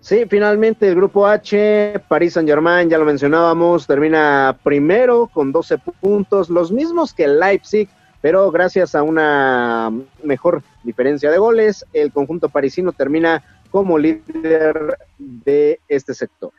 Sí, 0.00 0.24
finalmente 0.28 0.88
el 0.88 0.94
grupo 0.94 1.26
H, 1.26 2.00
París 2.08 2.32
Saint 2.34 2.48
Germain, 2.48 2.88
ya 2.88 2.98
lo 2.98 3.04
mencionábamos, 3.04 3.86
termina 3.86 4.56
primero 4.62 5.26
con 5.26 5.50
12 5.52 5.78
puntos, 6.00 6.48
los 6.48 6.70
mismos 6.70 7.12
que 7.12 7.26
Leipzig, 7.26 7.88
pero 8.20 8.50
gracias 8.50 8.94
a 8.94 9.02
una 9.02 9.92
mejor 10.22 10.62
diferencia 10.84 11.30
de 11.30 11.38
goles, 11.38 11.84
el 11.92 12.12
conjunto 12.12 12.48
parisino 12.48 12.92
termina 12.92 13.42
como 13.70 13.98
líder 13.98 14.98
de 15.18 15.80
este 15.88 16.14
sector. 16.14 16.52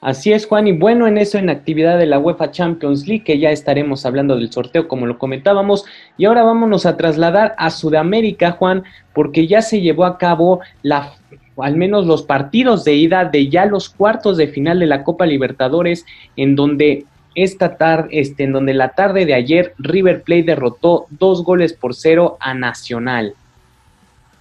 Así 0.00 0.32
es, 0.32 0.46
Juan, 0.46 0.66
y 0.66 0.72
bueno, 0.72 1.06
en 1.06 1.18
eso, 1.18 1.38
en 1.38 1.48
actividad 1.48 1.98
de 1.98 2.06
la 2.06 2.18
UEFA 2.18 2.50
Champions 2.50 3.08
League, 3.08 3.24
que 3.24 3.38
ya 3.38 3.50
estaremos 3.50 4.04
hablando 4.04 4.36
del 4.36 4.52
sorteo, 4.52 4.88
como 4.88 5.06
lo 5.06 5.18
comentábamos, 5.18 5.84
y 6.18 6.26
ahora 6.26 6.42
vámonos 6.42 6.86
a 6.86 6.96
trasladar 6.96 7.54
a 7.56 7.70
Sudamérica, 7.70 8.52
Juan, 8.52 8.84
porque 9.14 9.46
ya 9.46 9.62
se 9.62 9.80
llevó 9.80 10.04
a 10.04 10.18
cabo 10.18 10.60
la 10.82 11.12
al 11.58 11.76
menos 11.76 12.06
los 12.06 12.22
partidos 12.22 12.84
de 12.84 12.94
ida 12.94 13.24
de 13.24 13.48
ya 13.48 13.66
los 13.66 13.88
cuartos 13.88 14.36
de 14.36 14.48
final 14.48 14.78
de 14.78 14.86
la 14.86 15.04
Copa 15.04 15.26
Libertadores, 15.26 16.04
en 16.36 16.56
donde 16.56 17.06
esta 17.34 17.76
tarde, 17.76 18.08
este, 18.12 18.44
en 18.44 18.52
donde 18.52 18.74
la 18.74 18.90
tarde 18.90 19.26
de 19.26 19.34
ayer 19.34 19.74
River 19.78 20.22
Plate 20.22 20.42
derrotó 20.42 21.06
dos 21.10 21.44
goles 21.44 21.72
por 21.72 21.94
cero 21.94 22.36
a 22.40 22.54
Nacional. 22.54 23.34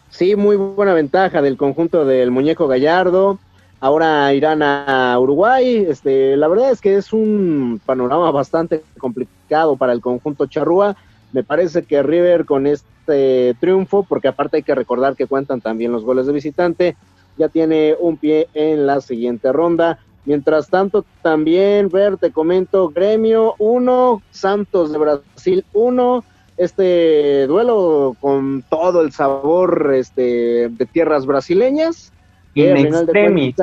Sí, 0.09 0.35
muy 0.35 0.55
buena 0.55 0.93
ventaja 0.93 1.41
del 1.41 1.57
conjunto 1.57 2.05
del 2.05 2.31
muñeco 2.31 2.67
Gallardo. 2.67 3.37
Ahora 3.81 4.33
irán 4.33 4.63
a 4.63 5.17
Uruguay. 5.19 5.85
Este, 5.89 6.37
la 6.37 6.47
verdad 6.47 6.71
es 6.71 6.79
que 6.79 6.95
es 6.95 7.11
un 7.11 7.81
panorama 7.85 8.31
bastante 8.31 8.81
complicado 8.97 9.75
para 9.75 9.91
el 9.91 9.99
conjunto 9.99 10.45
charrúa. 10.45 10.95
Me 11.35 11.43
parece 11.43 11.83
que 11.83 12.01
River 12.01 12.45
con 12.45 12.65
este 12.65 13.55
triunfo, 13.59 14.05
porque 14.07 14.29
aparte 14.29 14.55
hay 14.55 14.63
que 14.63 14.73
recordar 14.73 15.17
que 15.17 15.27
cuentan 15.27 15.59
también 15.59 15.91
los 15.91 16.05
goles 16.05 16.27
de 16.27 16.31
visitante, 16.31 16.95
ya 17.37 17.49
tiene 17.49 17.93
un 17.99 18.15
pie 18.15 18.47
en 18.53 18.87
la 18.87 19.01
siguiente 19.01 19.51
ronda. 19.51 19.99
Mientras 20.23 20.69
tanto, 20.69 21.03
también, 21.21 21.89
ver, 21.89 22.15
te 22.15 22.31
comento, 22.31 22.87
Gremio 22.87 23.55
1, 23.57 24.23
Santos 24.31 24.93
de 24.93 24.97
Brasil 24.97 25.65
1, 25.73 26.23
este 26.55 27.47
duelo 27.47 28.15
con 28.21 28.63
todo 28.69 29.01
el 29.01 29.11
sabor 29.11 29.93
este, 29.93 30.69
de 30.69 30.85
tierras 30.85 31.25
brasileñas. 31.25 32.13
In 32.53 32.77
extremis, 32.77 33.55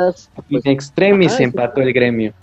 pues, 0.50 0.67
extremis 0.67 1.41
empató 1.41 1.81
el 1.81 1.95
Gremio. 1.95 2.35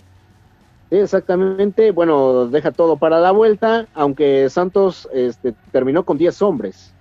Exactamente. 0.90 1.92
Bueno, 1.92 2.46
deja 2.46 2.72
todo 2.72 2.96
para 2.96 3.20
la 3.20 3.30
vuelta, 3.30 3.86
aunque 3.94 4.50
Santos 4.50 5.08
este, 5.14 5.54
terminó 5.70 6.04
con 6.04 6.18
10 6.18 6.42
hombres. 6.42 6.92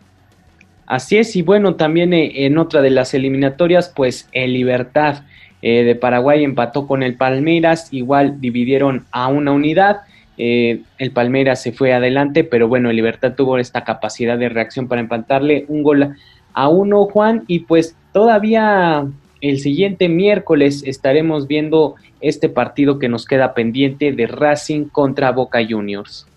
Así 0.86 1.18
es, 1.18 1.36
y 1.36 1.44
bueno, 1.44 1.76
también 1.76 2.14
eh, 2.14 2.46
en 2.46 2.58
otra 2.58 2.82
de 2.82 2.90
las 2.90 3.14
eliminatorias, 3.14 3.94
pues 3.96 4.28
el 4.32 4.54
Libertad 4.54 5.24
eh, 5.62 5.84
de 5.84 5.96
Paraguay 5.96 6.44
empató 6.44 6.88
con 6.88 7.04
el 7.04 7.16
Palmeiras, 7.16 7.90
igual 7.92 8.42
dividieron 8.42 9.06
a 9.12 9.28
una 9.28 9.52
unidad. 9.52 10.02
Eh, 10.38 10.82
el 10.98 11.12
Palmeiras 11.12 11.62
se 11.62 11.74
fue 11.74 11.94
adelante, 11.94 12.44
pero 12.44 12.68
bueno, 12.68 12.90
el 12.90 12.96
Libertad 12.96 13.34
tuvo 13.36 13.60
esta 13.60 13.84
capacidad 13.84 14.38
de 14.38 14.50
reacción 14.50 14.88
para 14.88 15.02
empatarle 15.02 15.66
un 15.68 15.84
gol 15.84 16.16
a 16.54 16.70
uno, 16.70 17.06
Juan, 17.06 17.44
y 17.46 17.60
pues 17.60 17.96
todavía 18.12 19.06
el 19.42 19.60
siguiente 19.60 20.10
miércoles 20.10 20.84
estaremos 20.86 21.48
viendo 21.48 21.96
este 22.22 22.50
partido 22.50 23.00
que 23.00 23.10
nos 23.10 23.26
queda 23.26 23.54
pendiente 23.54 24.12
de 24.12 24.28
Racing 24.28 24.86
contra 24.86 25.32
Boca 25.32 25.60
Juniors. 25.68 26.28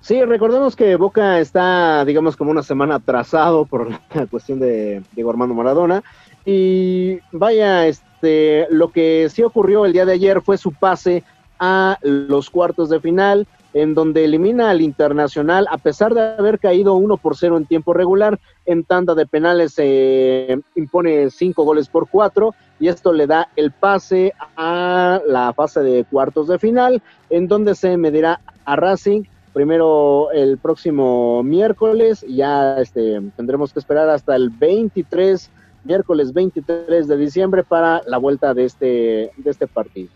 Sí, 0.00 0.22
recordemos 0.22 0.76
que 0.76 0.94
Boca 0.94 1.40
está, 1.40 2.04
digamos, 2.04 2.36
como 2.36 2.52
una 2.52 2.62
semana 2.62 2.96
atrasado 2.96 3.64
por 3.64 3.90
la 3.90 4.26
cuestión 4.30 4.60
de 4.60 5.02
Diego 5.12 5.30
Armando 5.30 5.54
Maradona. 5.54 6.04
Y 6.44 7.18
vaya, 7.32 7.88
este, 7.88 8.68
lo 8.70 8.92
que 8.92 9.28
sí 9.30 9.42
ocurrió 9.42 9.84
el 9.84 9.92
día 9.92 10.06
de 10.06 10.12
ayer 10.12 10.42
fue 10.42 10.58
su 10.58 10.70
pase 10.70 11.24
a 11.58 11.98
los 12.02 12.50
cuartos 12.50 12.88
de 12.88 13.00
final. 13.00 13.46
en 13.74 13.92
donde 13.92 14.24
elimina 14.24 14.70
al 14.70 14.80
Internacional, 14.80 15.66
a 15.70 15.76
pesar 15.76 16.14
de 16.14 16.22
haber 16.22 16.58
caído 16.58 16.94
1 16.94 17.18
por 17.18 17.36
0 17.36 17.58
en 17.58 17.66
tiempo 17.66 17.92
regular, 17.92 18.40
en 18.64 18.84
tanda 18.84 19.14
de 19.14 19.26
penales 19.26 19.74
se 19.74 20.58
impone 20.76 21.28
5 21.28 21.62
goles 21.62 21.86
por 21.90 22.08
4 22.08 22.54
y 22.80 22.88
esto 22.88 23.12
le 23.12 23.26
da 23.26 23.48
el 23.54 23.72
pase 23.72 24.32
a 24.56 25.20
la 25.28 25.52
fase 25.52 25.80
de 25.80 26.04
cuartos 26.04 26.48
de 26.48 26.58
final, 26.58 27.02
en 27.28 27.48
donde 27.48 27.74
se 27.74 27.98
medirá 27.98 28.40
a 28.64 28.76
Racing 28.76 29.24
primero 29.56 30.30
el 30.32 30.58
próximo 30.58 31.42
miércoles, 31.42 32.22
ya 32.28 32.78
este, 32.78 33.22
tendremos 33.36 33.72
que 33.72 33.78
esperar 33.78 34.06
hasta 34.10 34.36
el 34.36 34.50
23, 34.50 35.50
miércoles 35.82 36.34
23 36.34 37.08
de 37.08 37.16
diciembre 37.16 37.64
para 37.64 38.02
la 38.06 38.18
vuelta 38.18 38.52
de 38.52 38.66
este, 38.66 39.30
de 39.34 39.50
este 39.50 39.66
partido. 39.66 40.10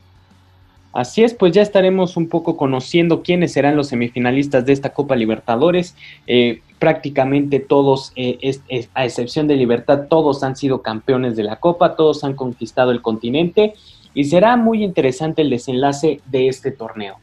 Así 0.92 1.22
es, 1.22 1.34
pues 1.34 1.52
ya 1.52 1.62
estaremos 1.62 2.16
un 2.16 2.28
poco 2.28 2.56
conociendo 2.56 3.22
quiénes 3.22 3.52
serán 3.52 3.76
los 3.76 3.88
semifinalistas 3.88 4.66
de 4.66 4.72
esta 4.72 4.92
Copa 4.92 5.14
Libertadores. 5.14 5.94
Eh, 6.26 6.62
prácticamente 6.80 7.60
todos, 7.60 8.12
eh, 8.16 8.58
a 8.94 9.04
excepción 9.04 9.46
de 9.46 9.54
Libertad, 9.54 10.06
todos 10.08 10.42
han 10.42 10.56
sido 10.56 10.82
campeones 10.82 11.36
de 11.36 11.44
la 11.44 11.56
Copa, 11.56 11.94
todos 11.94 12.24
han 12.24 12.34
conquistado 12.34 12.90
el 12.90 13.02
continente 13.02 13.74
y 14.14 14.24
será 14.24 14.56
muy 14.56 14.82
interesante 14.82 15.42
el 15.42 15.50
desenlace 15.50 16.20
de 16.26 16.48
este 16.48 16.72
torneo. 16.72 17.18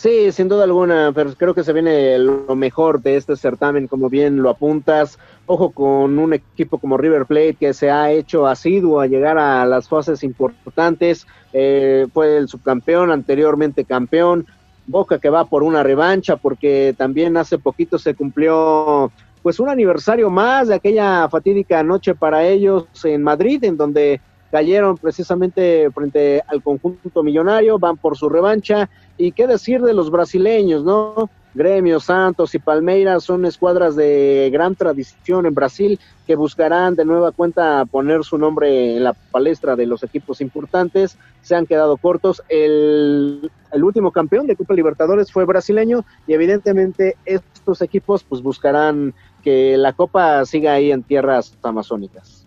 Sí, 0.00 0.32
sin 0.32 0.48
duda 0.48 0.64
alguna, 0.64 1.12
pero 1.14 1.34
creo 1.34 1.54
que 1.54 1.62
se 1.62 1.74
viene 1.74 2.18
lo 2.18 2.56
mejor 2.56 3.02
de 3.02 3.16
este 3.16 3.36
certamen, 3.36 3.86
como 3.86 4.08
bien 4.08 4.42
lo 4.42 4.48
apuntas. 4.48 5.18
Ojo 5.44 5.72
con 5.72 6.18
un 6.18 6.32
equipo 6.32 6.78
como 6.78 6.96
River 6.96 7.26
Plate 7.26 7.56
que 7.60 7.74
se 7.74 7.90
ha 7.90 8.10
hecho 8.10 8.46
asiduo 8.46 9.00
a 9.00 9.06
llegar 9.06 9.36
a 9.36 9.66
las 9.66 9.90
fases 9.90 10.24
importantes. 10.24 11.26
Eh, 11.52 12.06
fue 12.12 12.36
el 12.36 12.48
subcampeón, 12.48 13.10
anteriormente 13.10 13.84
campeón. 13.84 14.46
Boca 14.86 15.18
que 15.18 15.30
va 15.30 15.44
por 15.44 15.62
una 15.62 15.82
revancha 15.82 16.36
porque 16.36 16.94
también 16.96 17.36
hace 17.36 17.58
poquito 17.58 17.98
se 17.98 18.14
cumplió 18.14 19.12
pues 19.42 19.60
un 19.60 19.68
aniversario 19.68 20.30
más 20.30 20.68
de 20.68 20.74
aquella 20.74 21.28
fatídica 21.28 21.82
noche 21.82 22.14
para 22.14 22.44
ellos 22.44 22.86
en 23.04 23.22
Madrid, 23.22 23.62
en 23.64 23.76
donde 23.76 24.20
cayeron 24.50 24.96
precisamente 24.96 25.90
frente 25.92 26.42
al 26.46 26.62
conjunto 26.62 27.22
millonario, 27.22 27.78
van 27.78 27.96
por 27.96 28.16
su 28.16 28.28
revancha. 28.28 28.90
Y 29.16 29.32
qué 29.32 29.46
decir 29.46 29.80
de 29.80 29.94
los 29.94 30.10
brasileños, 30.10 30.84
¿no? 30.84 31.30
Gremio, 31.52 31.98
Santos 31.98 32.54
y 32.54 32.58
Palmeiras 32.58 33.24
son 33.24 33.44
escuadras 33.44 33.96
de 33.96 34.50
gran 34.52 34.76
tradición 34.76 35.46
en 35.46 35.54
Brasil 35.54 35.98
que 36.26 36.36
buscarán 36.36 36.94
de 36.94 37.04
nueva 37.04 37.32
cuenta 37.32 37.84
poner 37.86 38.22
su 38.22 38.38
nombre 38.38 38.96
en 38.96 39.04
la 39.04 39.14
palestra 39.14 39.74
de 39.74 39.86
los 39.86 40.04
equipos 40.04 40.40
importantes. 40.40 41.18
Se 41.42 41.56
han 41.56 41.66
quedado 41.66 41.96
cortos. 41.96 42.42
El, 42.48 43.50
el 43.72 43.84
último 43.84 44.12
campeón 44.12 44.46
de 44.46 44.54
Copa 44.54 44.74
Libertadores 44.74 45.32
fue 45.32 45.44
brasileño 45.44 46.04
y 46.26 46.34
evidentemente 46.34 47.16
estos 47.24 47.82
equipos 47.82 48.22
pues 48.22 48.42
buscarán 48.42 49.12
que 49.42 49.76
la 49.76 49.92
Copa 49.92 50.44
siga 50.46 50.74
ahí 50.74 50.92
en 50.92 51.02
tierras 51.02 51.56
amazónicas. 51.62 52.39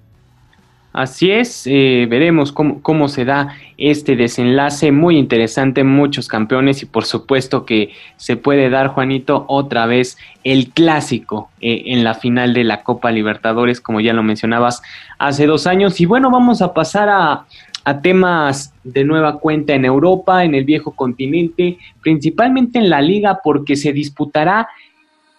Así 0.94 1.32
es, 1.32 1.66
eh, 1.66 2.06
veremos 2.08 2.52
cómo, 2.52 3.08
se 3.08 3.26
da 3.26 3.56
este 3.80 4.16
desenlace 4.16 4.92
muy 4.92 5.18
interesante, 5.18 5.84
muchos 5.84 6.28
campeones 6.28 6.84
y 6.84 6.86
por 6.86 7.06
supuesto 7.06 7.66
que 7.66 7.94
se 8.16 8.38
puede 8.38 8.70
dar, 8.70 8.90
Juanito, 8.90 9.46
otra 9.48 9.88
vez 9.88 10.20
el 10.44 10.70
clásico 10.70 11.50
eh, 11.62 11.82
en 11.88 12.04
la 12.04 12.14
final 12.14 12.54
de 12.54 12.64
la 12.64 12.84
Copa 12.84 13.12
Libertadores, 13.12 13.82
como 13.82 14.02
ya 14.02 14.14
lo 14.14 14.22
mencionabas 14.22 14.84
hace 15.18 15.48
dos 15.48 15.66
años. 15.66 16.00
Y 16.00 16.06
bueno, 16.06 16.30
vamos 16.30 16.62
a 16.62 16.76
pasar 16.76 17.10
a, 17.10 17.46
a 17.86 18.02
temas 18.02 18.72
de 18.84 19.04
nueva 19.04 19.40
cuenta 19.40 19.74
en 19.74 19.86
Europa, 19.86 20.44
en 20.44 20.54
el 20.54 20.64
viejo 20.64 20.92
continente, 20.92 21.80
principalmente 22.04 22.78
en 22.78 22.92
la 22.92 23.02
liga, 23.02 23.40
porque 23.44 23.76
se 23.78 23.94
disputará 23.94 24.68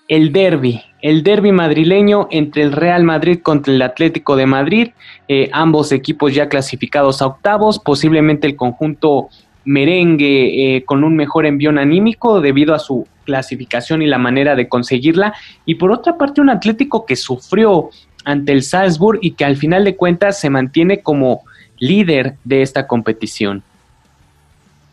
el 0.08 0.32
derby, 0.32 0.82
el 1.04 1.22
derby 1.22 1.52
madrileño 1.52 2.28
entre 2.30 2.62
el 2.62 2.72
Real 2.72 3.04
Madrid 3.04 3.40
contra 3.42 3.74
el 3.74 3.82
Atlético 3.82 4.36
de 4.36 4.46
Madrid, 4.46 4.88
eh, 5.28 5.50
ambos 5.52 5.92
equipos 5.92 6.34
ya 6.34 6.48
clasificados 6.48 7.20
a 7.20 7.26
octavos, 7.26 7.78
posiblemente 7.78 8.46
el 8.46 8.56
conjunto 8.56 9.28
merengue 9.66 10.76
eh, 10.76 10.84
con 10.86 11.04
un 11.04 11.14
mejor 11.14 11.44
envión 11.44 11.76
anímico 11.76 12.40
debido 12.40 12.74
a 12.74 12.78
su 12.78 13.06
clasificación 13.24 14.00
y 14.00 14.06
la 14.06 14.16
manera 14.16 14.56
de 14.56 14.66
conseguirla, 14.66 15.34
y 15.66 15.74
por 15.74 15.92
otra 15.92 16.16
parte 16.16 16.40
un 16.40 16.48
Atlético 16.48 17.04
que 17.04 17.16
sufrió 17.16 17.90
ante 18.24 18.52
el 18.52 18.62
Salzburg 18.62 19.18
y 19.20 19.32
que 19.32 19.44
al 19.44 19.56
final 19.56 19.84
de 19.84 19.96
cuentas 19.96 20.40
se 20.40 20.48
mantiene 20.48 21.02
como 21.02 21.42
líder 21.80 22.36
de 22.44 22.62
esta 22.62 22.86
competición. 22.86 23.62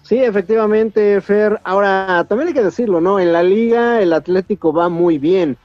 Sí, 0.04 0.18
efectivamente, 0.18 1.22
Fer. 1.22 1.62
Ahora, 1.64 2.26
también 2.28 2.50
hay 2.50 2.54
que 2.54 2.64
decirlo, 2.64 3.00
¿no? 3.00 3.18
En 3.18 3.32
la 3.32 3.44
liga 3.44 4.02
el 4.02 4.12
Atlético 4.12 4.74
va 4.74 4.90
muy 4.90 5.18
bien. 5.18 5.56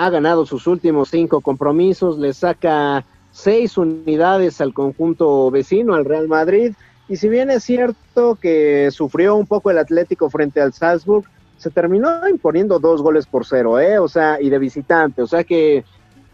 Ha 0.00 0.08
ganado 0.08 0.46
sus 0.46 0.66
últimos 0.66 1.10
cinco 1.10 1.42
compromisos, 1.42 2.18
le 2.18 2.32
saca 2.32 3.04
seis 3.32 3.76
unidades 3.76 4.62
al 4.62 4.72
conjunto 4.72 5.50
vecino, 5.50 5.92
al 5.92 6.06
Real 6.06 6.26
Madrid. 6.26 6.72
Y 7.06 7.16
si 7.16 7.28
bien 7.28 7.50
es 7.50 7.64
cierto 7.64 8.38
que 8.40 8.90
sufrió 8.92 9.36
un 9.36 9.46
poco 9.46 9.70
el 9.70 9.76
Atlético 9.76 10.30
frente 10.30 10.62
al 10.62 10.72
Salzburg, 10.72 11.26
se 11.58 11.68
terminó 11.68 12.26
imponiendo 12.30 12.78
dos 12.78 13.02
goles 13.02 13.26
por 13.26 13.44
cero, 13.44 13.78
¿eh? 13.78 13.98
O 13.98 14.08
sea, 14.08 14.40
y 14.40 14.48
de 14.48 14.58
visitante. 14.58 15.20
O 15.20 15.26
sea 15.26 15.44
que 15.44 15.84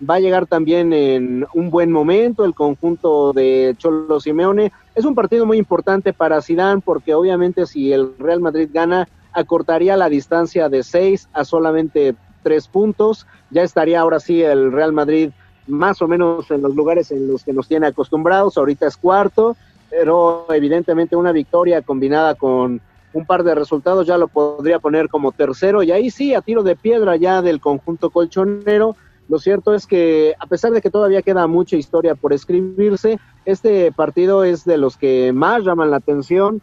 va 0.09 0.15
a 0.15 0.21
llegar 0.21 0.47
también 0.47 0.93
en 0.93 1.45
un 1.53 1.69
buen 1.69 1.91
momento 1.91 2.45
el 2.45 2.55
conjunto 2.55 3.33
de 3.33 3.75
Cholo 3.79 4.21
Simeone. 4.21 4.71
Es 4.95 5.05
un 5.05 5.17
partido 5.17 5.45
muy 5.45 5.59
importante 5.59 6.13
para 6.13 6.41
Zidane 6.41 6.83
porque 6.85 7.15
obviamente 7.15 7.67
si 7.67 7.93
el 7.93 8.17
Real 8.17 8.39
Madrid 8.39 8.71
gana 8.73 9.09
acortaría 9.33 9.97
la 9.97 10.09
distancia 10.09 10.69
de 10.69 10.85
seis 10.85 11.29
a 11.33 11.45
solamente 11.45 12.15
tres 12.47 12.69
puntos. 12.69 13.27
Ya 13.51 13.65
estaría 13.65 13.99
ahora 13.99 14.21
sí 14.21 14.41
el 14.41 14.71
Real 14.71 14.93
Madrid 14.93 15.31
más 15.67 16.01
o 16.01 16.07
menos 16.07 16.49
en 16.53 16.63
los 16.63 16.77
lugares 16.77 17.11
en 17.11 17.27
los 17.27 17.43
que 17.43 17.53
nos 17.53 17.67
tiene 17.67 17.89
acostumbrados. 17.89 18.57
Ahorita 18.57 18.87
es 18.87 18.97
cuarto, 18.97 19.57
pero 19.91 20.47
evidentemente 20.51 21.17
una 21.17 21.33
victoria 21.33 21.83
combinada 21.83 22.37
con 22.37 22.81
un 23.13 23.27
par 23.27 23.43
de 23.43 23.57
resultados 23.57 24.07
ya 24.07 24.17
lo 24.17 24.29
podría 24.29 24.79
poner 24.79 25.09
como 25.09 25.33
tercero 25.33 25.83
y 25.83 25.91
ahí 25.91 26.11
sí 26.11 26.35
a 26.35 26.41
tiro 26.41 26.63
de 26.63 26.77
piedra 26.77 27.17
ya 27.17 27.43
del 27.43 27.61
conjunto 27.61 28.11
colchonero 28.11 28.95
lo 29.29 29.41
cierto 29.41 29.75
es 29.75 29.87
que 29.87 30.35
a 30.39 30.47
pesar 30.47 30.71
de 30.71 30.81
que 30.81 30.91
todavía 30.91 31.23
queda 31.23 31.49
mucha 31.49 31.77
historia 31.77 32.15
por 32.15 32.33
escribirse, 32.33 33.19
este 33.45 33.91
partido 33.91 34.45
es 34.45 34.65
de 34.65 34.77
los 34.77 34.97
que 34.97 35.33
más 35.33 35.65
llaman 35.65 35.91
la 35.91 35.97
atención. 35.97 36.63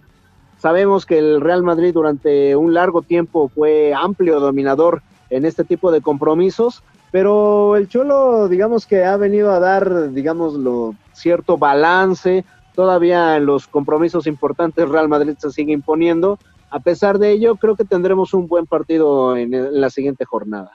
Sabemos 0.60 1.06
que 1.06 1.20
el 1.20 1.42
Real 1.42 1.62
Madrid 1.62 1.94
durante 1.94 2.56
un 2.56 2.74
largo 2.74 3.02
tiempo 3.02 3.50
fue 3.50 3.94
amplio 3.94 4.40
dominador 4.40 5.02
en 5.36 5.46
este 5.46 5.64
tipo 5.64 5.92
de 5.92 6.02
compromisos, 6.02 6.84
pero 7.12 7.76
el 7.76 7.88
Cholo, 7.88 8.48
digamos 8.48 8.86
que 8.86 9.04
ha 9.04 9.18
venido 9.18 9.52
a 9.52 9.60
dar, 9.60 10.12
digamos, 10.14 10.56
lo 10.56 10.96
cierto 11.12 11.58
balance. 11.58 12.44
Todavía 12.74 13.40
los 13.40 13.68
compromisos 13.68 14.26
importantes 14.26 14.90
Real 14.90 15.08
Madrid 15.08 15.36
se 15.38 15.52
sigue 15.52 15.74
imponiendo. 15.74 16.40
A 16.72 16.80
pesar 16.80 17.20
de 17.20 17.32
ello, 17.32 17.56
creo 17.56 17.76
que 17.76 17.86
tendremos 17.86 18.34
un 18.34 18.48
buen 18.48 18.66
partido 18.66 19.38
en 19.38 19.80
la 19.80 19.92
siguiente 19.92 20.26
jornada. 20.26 20.72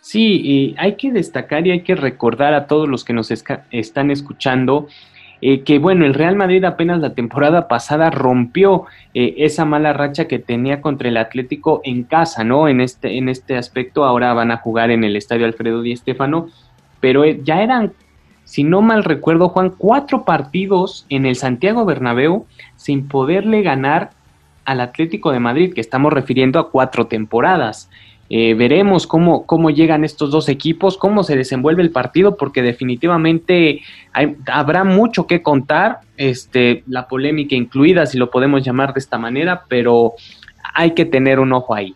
Sí, 0.00 0.40
y 0.42 0.74
hay 0.78 0.96
que 0.96 1.12
destacar 1.12 1.66
y 1.66 1.70
hay 1.70 1.82
que 1.82 1.94
recordar 1.94 2.54
a 2.54 2.66
todos 2.66 2.88
los 2.88 3.04
que 3.04 3.12
nos 3.12 3.30
están 3.30 4.10
escuchando 4.10 4.88
eh, 5.44 5.62
que, 5.64 5.80
bueno, 5.80 6.06
el 6.06 6.14
Real 6.14 6.36
Madrid 6.36 6.62
apenas 6.62 7.00
la 7.00 7.14
temporada 7.14 7.66
pasada 7.66 8.10
rompió 8.10 8.84
eh, 9.12 9.34
esa 9.38 9.64
mala 9.64 9.92
racha 9.92 10.28
que 10.28 10.38
tenía 10.38 10.80
contra 10.80 11.08
el 11.08 11.16
Atlético 11.16 11.80
en 11.82 12.04
casa, 12.04 12.44
¿no? 12.44 12.68
En 12.68 12.80
este, 12.80 13.18
en 13.18 13.28
este 13.28 13.56
aspecto 13.56 14.04
ahora 14.04 14.32
van 14.34 14.52
a 14.52 14.58
jugar 14.58 14.92
en 14.92 15.02
el 15.02 15.16
Estadio 15.16 15.44
Alfredo 15.44 15.82
Di 15.82 15.96
Stéfano, 15.96 16.46
pero 17.00 17.24
eh, 17.24 17.40
ya 17.42 17.60
eran, 17.60 17.92
si 18.44 18.62
no 18.62 18.82
mal 18.82 19.02
recuerdo, 19.02 19.48
Juan, 19.48 19.74
cuatro 19.76 20.24
partidos 20.24 21.06
en 21.08 21.26
el 21.26 21.34
Santiago 21.34 21.84
Bernabéu 21.84 22.46
sin 22.76 23.08
poderle 23.08 23.62
ganar 23.62 24.10
al 24.64 24.80
Atlético 24.80 25.32
de 25.32 25.40
Madrid, 25.40 25.74
que 25.74 25.80
estamos 25.80 26.12
refiriendo 26.12 26.60
a 26.60 26.70
cuatro 26.70 27.08
temporadas. 27.08 27.90
Eh, 28.34 28.54
veremos 28.54 29.06
cómo, 29.06 29.44
cómo 29.44 29.68
llegan 29.68 30.04
estos 30.04 30.30
dos 30.30 30.48
equipos, 30.48 30.96
cómo 30.96 31.22
se 31.22 31.36
desenvuelve 31.36 31.82
el 31.82 31.90
partido, 31.90 32.38
porque 32.38 32.62
definitivamente 32.62 33.82
habrá 34.46 34.84
mucho 34.84 35.26
que 35.26 35.42
contar, 35.42 35.98
este, 36.16 36.82
la 36.86 37.08
polémica 37.08 37.54
incluida, 37.56 38.06
si 38.06 38.16
lo 38.16 38.30
podemos 38.30 38.64
llamar 38.64 38.94
de 38.94 39.00
esta 39.00 39.18
manera, 39.18 39.64
pero 39.68 40.14
hay 40.72 40.92
que 40.92 41.04
tener 41.04 41.40
un 41.40 41.52
ojo 41.52 41.74
ahí. 41.74 41.94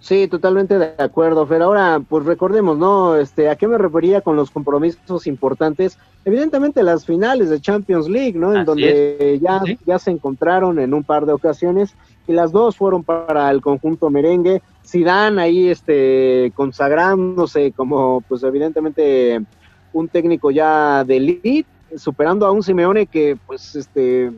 Sí, 0.00 0.28
totalmente 0.28 0.78
de 0.78 0.92
acuerdo, 0.98 1.48
pero 1.48 1.64
ahora 1.64 1.98
pues 2.06 2.26
recordemos, 2.26 2.76
¿no? 2.76 3.16
Este, 3.16 3.48
¿a 3.48 3.56
qué 3.56 3.66
me 3.66 3.78
refería 3.78 4.20
con 4.20 4.36
los 4.36 4.50
compromisos 4.50 5.26
importantes? 5.26 5.98
Evidentemente 6.26 6.82
las 6.82 7.06
finales 7.06 7.48
de 7.48 7.58
Champions 7.58 8.06
League, 8.06 8.38
¿no? 8.38 8.54
En 8.54 8.66
donde 8.66 9.40
ya, 9.42 9.62
ya 9.86 9.98
se 9.98 10.10
encontraron 10.10 10.78
en 10.78 10.92
un 10.92 11.04
par 11.04 11.24
de 11.24 11.32
ocasiones 11.32 11.94
y 12.26 12.32
las 12.32 12.52
dos 12.52 12.76
fueron 12.76 13.04
para 13.04 13.50
el 13.50 13.60
conjunto 13.60 14.10
merengue. 14.10 14.62
Zidane 14.84 15.40
ahí 15.42 15.68
este 15.68 16.52
consagrándose 16.54 17.72
como 17.72 18.22
pues 18.22 18.42
evidentemente 18.42 19.40
un 19.92 20.08
técnico 20.08 20.50
ya 20.50 21.04
de 21.04 21.16
elite, 21.16 21.68
superando 21.96 22.46
a 22.46 22.52
un 22.52 22.62
Simeone 22.62 23.06
que 23.06 23.36
pues 23.46 23.74
este 23.76 24.32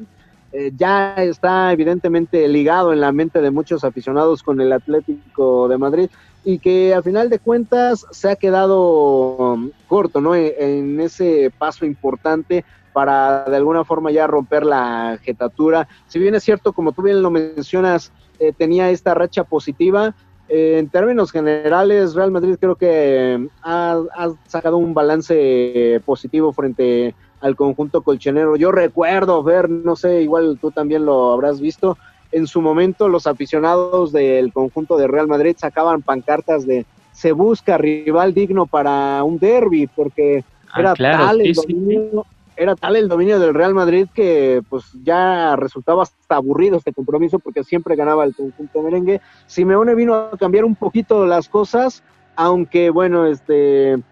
eh, 0.53 0.72
ya 0.74 1.14
está 1.16 1.72
evidentemente 1.72 2.48
ligado 2.48 2.92
en 2.92 3.01
la 3.01 3.12
mente 3.12 3.42
de 3.42 3.51
muchos 3.51 3.85
aficionados 3.85 4.42
con 4.42 4.61
el 4.62 4.72
Atlético 4.72 5.68
de 5.68 5.77
Madrid 5.77 6.11
y 6.42 6.59
que 6.59 6.94
a 6.94 7.03
final 7.03 7.29
de 7.29 7.38
cuentas 7.38 8.07
se 8.11 8.31
ha 8.31 8.37
quedado 8.37 9.37
um, 9.37 9.70
corto, 9.87 10.22
¿no? 10.22 10.35
En, 10.35 10.98
ese 11.01 11.53
paso 11.59 11.85
importante 11.85 12.64
para 12.98 13.44
de 13.44 13.54
alguna 13.54 13.84
forma 13.84 14.11
ya 14.11 14.26
romper 14.26 14.66
la 14.66 15.20
jetatura. 15.22 15.87
Si 16.08 16.18
bien 16.18 16.34
es 16.34 16.42
cierto, 16.42 16.72
como 16.72 16.90
tú 16.90 17.02
bien 17.02 17.22
lo 17.22 17.30
mencionas, 17.30 18.11
eh, 18.40 18.52
tenía 18.52 18.90
esta 18.90 19.14
racha 19.14 19.44
positiva, 19.44 20.16
eh, 20.48 20.78
en 20.80 20.88
términos 20.88 21.30
generales, 21.30 22.16
Real 22.16 22.32
Madrid 22.32 22.56
creo 22.58 22.74
que 22.74 23.48
ha, 23.62 24.02
ha, 24.16 24.30
sacado 24.48 24.78
un 24.78 24.94
balance 24.94 26.02
positivo 26.04 26.52
frente 26.52 27.14
al 27.40 27.54
conjunto 27.54 28.02
colchonero. 28.02 28.56
Yo 28.56 28.72
recuerdo 28.72 29.44
ver, 29.44 29.70
no 29.70 29.94
sé, 29.94 30.22
igual 30.22 30.58
tú 30.61 30.72
también 30.72 31.04
lo 31.04 31.34
habrás 31.34 31.61
visto, 31.61 31.96
en 32.32 32.48
su 32.48 32.61
momento 32.61 33.06
los 33.06 33.28
aficionados 33.28 34.11
del 34.11 34.52
conjunto 34.52 34.96
de 34.96 35.06
Real 35.06 35.28
Madrid 35.28 35.54
sacaban 35.56 36.02
pancartas 36.02 36.66
de 36.66 36.84
se 37.12 37.30
busca 37.30 37.78
rival 37.78 38.34
digno 38.34 38.66
para 38.66 39.22
un 39.22 39.38
derby, 39.38 39.87
porque 39.87 40.44
ah, 40.72 40.80
era 40.80 40.94
tal 40.94 41.40
el 41.40 41.52
dominio, 41.52 42.26
era 42.59 42.75
tal 42.75 42.97
el 42.97 43.09
dominio 43.09 43.38
del 43.38 43.55
Real 43.55 43.73
Madrid 43.73 44.09
que 44.12 44.62
pues 44.68 44.85
ya 45.05 45.55
resultaba 45.55 46.03
hasta 46.03 46.35
aburrido 46.35 46.77
este 46.77 46.92
compromiso 46.92 47.38
porque 47.38 47.62
siempre 47.62 47.94
ganaba 47.94 48.25
el 48.25 48.35
conjunto 48.35 48.83
merengue. 48.83 49.21
Simeone 49.47 49.94
vino 49.94 50.14
a 50.14 50.37
cambiar 50.37 50.64
un 50.64 50.75
poquito 50.75 51.25
las 51.25 51.49
cosas, 51.49 52.03
aunque 52.35 52.90
bueno, 52.90 53.27
este 53.27 54.03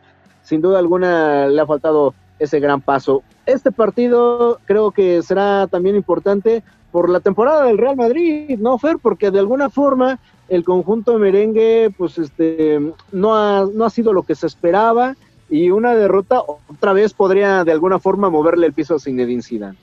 sin 0.43 0.61
duda 0.61 0.79
alguna 0.79 1.49
le 1.49 1.61
ha 1.61 1.67
faltado 1.67 2.15
ese 2.39 2.61
gran 2.61 2.81
paso. 2.81 3.25
Este 3.47 3.73
partido 3.73 4.61
creo 4.65 4.93
que 4.93 5.23
será 5.23 5.67
también 5.67 5.97
importante 5.97 6.63
por 6.93 7.11
la 7.11 7.21
temporada 7.21 7.65
del 7.65 7.79
Real 7.79 7.97
Madrid, 7.97 8.59
¿no, 8.59 8.79
Fer? 8.79 8.99
Porque 9.03 9.31
de 9.33 9.41
alguna 9.41 9.71
forma 9.71 10.21
el 10.49 10.65
conjunto 10.65 11.19
merengue, 11.19 11.93
pues, 11.99 12.17
este, 12.19 12.81
no 13.11 13.35
ha, 13.35 13.67
no 13.75 13.85
ha 13.85 13.91
sido 13.91 14.13
lo 14.13 14.23
que 14.23 14.37
se 14.37 14.47
esperaba 14.47 15.17
y 15.49 15.71
una 15.71 15.95
derrota 15.95 16.43
otra 16.69 16.93
vez 16.93 17.13
podría 17.15 17.65
de 17.65 17.73
alguna 17.73 17.99
forma 17.99 18.31
moverle 18.31 18.67
el 18.67 18.73
piso 18.73 18.97
a 18.97 18.99
Zinedine 18.99 19.43
Zidane. 19.43 19.77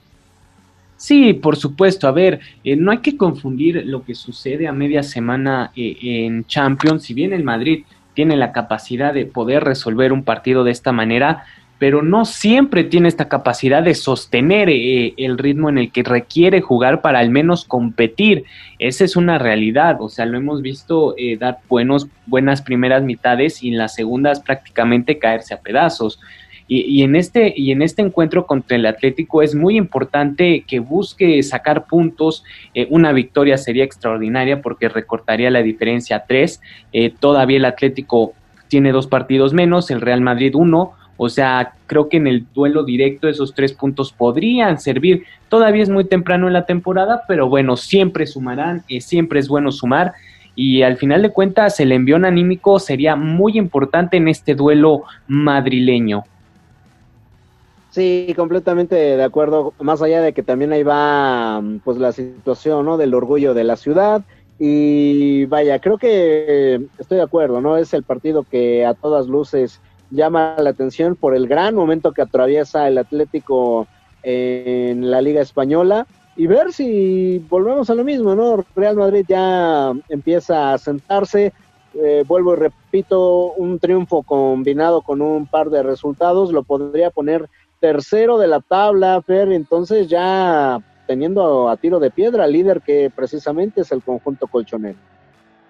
Sí, 0.98 1.34
por 1.34 1.58
supuesto. 1.58 2.08
A 2.08 2.12
ver, 2.12 2.40
eh, 2.64 2.76
no 2.76 2.92
hay 2.92 3.00
que 3.00 3.18
confundir 3.18 3.84
lo 3.86 4.06
que 4.06 4.16
sucede 4.16 4.68
a 4.68 4.72
media 4.72 5.04
semana 5.04 5.72
eh, 5.76 5.98
en 6.02 6.46
Champions. 6.46 7.04
Si 7.04 7.14
bien 7.14 7.34
el 7.34 7.44
Madrid 7.44 7.84
tiene 8.14 8.38
la 8.38 8.52
capacidad 8.52 9.14
de 9.14 9.26
poder 9.26 9.64
resolver 9.64 10.14
un 10.14 10.24
partido 10.24 10.64
de 10.64 10.72
esta 10.72 10.92
manera, 10.92 11.44
pero 11.84 12.02
no 12.02 12.24
siempre 12.24 12.86
tiene 12.86 13.10
esta 13.10 13.28
capacidad 13.28 13.84
de 13.84 13.94
sostener 13.94 14.70
eh, 14.70 15.14
el 15.18 15.38
ritmo 15.38 15.68
en 15.68 15.78
el 15.78 15.92
que 15.92 16.02
requiere 16.02 16.62
jugar 16.62 17.02
para 17.02 17.20
al 17.20 17.30
menos 17.30 17.66
competir. 17.66 18.46
Esa 18.80 19.04
es 19.04 19.18
una 19.18 19.38
realidad, 19.38 19.98
o 20.00 20.08
sea, 20.08 20.26
lo 20.26 20.38
hemos 20.38 20.62
visto 20.62 21.14
eh, 21.18 21.36
dar 21.36 21.58
buenos, 21.68 22.08
buenas 22.26 22.62
primeras 22.62 23.04
mitades 23.04 23.62
y 23.62 23.68
en 23.68 23.78
las 23.78 23.96
segundas 23.96 24.40
prácticamente 24.40 25.20
caerse 25.20 25.56
a 25.56 25.60
pedazos. 25.60 26.22
Y, 26.70 27.04
en 27.04 27.18
este, 27.18 27.54
y 27.54 27.74
en 27.74 27.82
este 27.82 28.02
encuentro 28.02 28.48
contra 28.48 28.78
el 28.78 28.86
Atlético 28.86 29.42
es 29.42 29.54
muy 29.54 29.76
importante 29.76 30.64
que 30.66 30.80
busque 30.80 31.44
sacar 31.44 31.86
puntos. 31.88 32.46
Eh, 32.74 32.88
una 32.92 33.12
victoria 33.12 33.58
sería 33.58 33.84
extraordinaria 33.84 34.62
porque 34.62 34.88
recortaría 34.88 35.52
la 35.52 35.62
diferencia 35.62 36.16
a 36.16 36.26
tres. 36.26 36.62
todavía 37.20 37.58
el 37.58 37.66
Atlético 37.66 38.32
tiene 38.70 38.94
dos 38.94 39.08
partidos 39.08 39.54
menos, 39.54 39.92
el 39.92 40.00
Real 40.00 40.22
Madrid 40.22 40.56
uno 40.56 40.94
o 41.18 41.30
sea, 41.30 41.74
creo 41.88 42.10
que 42.10 42.18
en 42.18 42.28
el 42.28 42.46
duelo 42.54 42.84
directo 42.84 43.28
esos 43.28 43.54
tres 43.54 43.74
puntos 43.74 44.12
podrían 44.12 44.80
servir. 44.80 45.26
Todavía 45.50 45.84
es 45.84 45.90
muy 45.90 46.06
temprano 46.06 46.48
en 46.48 46.54
la 46.54 46.66
temporada, 46.66 47.24
pero 47.28 47.48
bueno, 47.48 47.78
siempre 47.78 48.26
sumarán, 48.26 48.84
y 48.88 49.02
siempre 49.02 49.40
es 49.40 49.48
bueno 49.48 49.72
sumar. 49.72 50.14
Y 50.56 50.84
al 50.84 50.98
final 50.98 51.22
de 51.22 51.32
cuentas, 51.32 51.80
el 51.80 51.92
envión 51.92 52.26
anímico 52.26 52.80
sería 52.80 53.16
muy 53.16 53.58
importante 53.58 54.18
en 54.18 54.28
este 54.28 54.56
duelo 54.56 55.04
madrileño. 55.28 56.24
Sí, 57.90 58.34
completamente 58.36 58.96
de 58.96 59.24
acuerdo. 59.24 59.74
Más 59.80 60.02
allá 60.02 60.22
de 60.22 60.34
que 60.34 60.42
también 60.42 60.74
ahí 60.74 60.84
va 60.84 61.62
pues 61.84 61.98
la 61.98 62.12
situación 62.12 62.86
¿no? 62.86 62.98
del 62.98 63.14
orgullo 63.14 63.54
de 63.54 63.64
la 63.64 63.76
ciudad. 63.76 64.24
Y 64.58 65.46
vaya, 65.46 65.80
creo 65.80 65.98
que 65.98 66.82
estoy 66.98 67.18
de 67.18 67.24
acuerdo, 67.24 67.62
¿no? 67.62 67.78
Es 67.78 67.94
el 67.94 68.04
partido 68.04 68.44
que 68.44 68.86
a 68.86 68.94
todas 68.94 69.28
luces 69.28 69.80
llama 70.14 70.56
la 70.60 70.70
atención 70.70 71.16
por 71.16 71.36
el 71.36 71.48
gran 71.48 71.76
momento 71.76 72.12
que 72.12 72.22
atraviesa 72.22 72.88
el 72.88 72.98
Atlético 72.98 73.88
en 74.22 75.12
la 75.12 75.22
Liga 75.22 75.42
Española 75.42 76.08
y 76.36 76.48
ver 76.48 76.72
si 76.74 77.40
volvemos 77.50 77.90
a 77.90 77.96
lo 77.96 78.04
mismo, 78.04 78.36
¿no? 78.36 78.66
Real 78.76 78.96
Madrid 78.96 79.26
ya 79.28 79.92
empieza 80.10 80.74
a 80.74 80.78
sentarse, 80.78 81.54
eh, 81.94 82.24
vuelvo 82.26 82.54
y 82.54 82.58
repito, 82.58 83.54
un 83.54 83.80
triunfo 83.80 84.24
combinado 84.24 85.02
con 85.02 85.22
un 85.22 85.46
par 85.46 85.70
de 85.70 85.84
resultados 85.84 86.52
lo 86.52 86.64
podría 86.64 87.12
poner 87.12 87.50
tercero 87.80 88.38
de 88.38 88.48
la 88.48 88.62
tabla, 88.62 89.22
Fer, 89.22 89.52
entonces 89.52 90.08
ya 90.08 90.80
teniendo 91.06 91.70
a 91.70 91.78
tiro 91.78 92.00
de 92.00 92.12
piedra 92.12 92.48
líder 92.48 92.82
que 92.82 93.12
precisamente 93.14 93.82
es 93.82 93.92
el 93.92 94.02
conjunto 94.02 94.48
colchonero. 94.48 94.98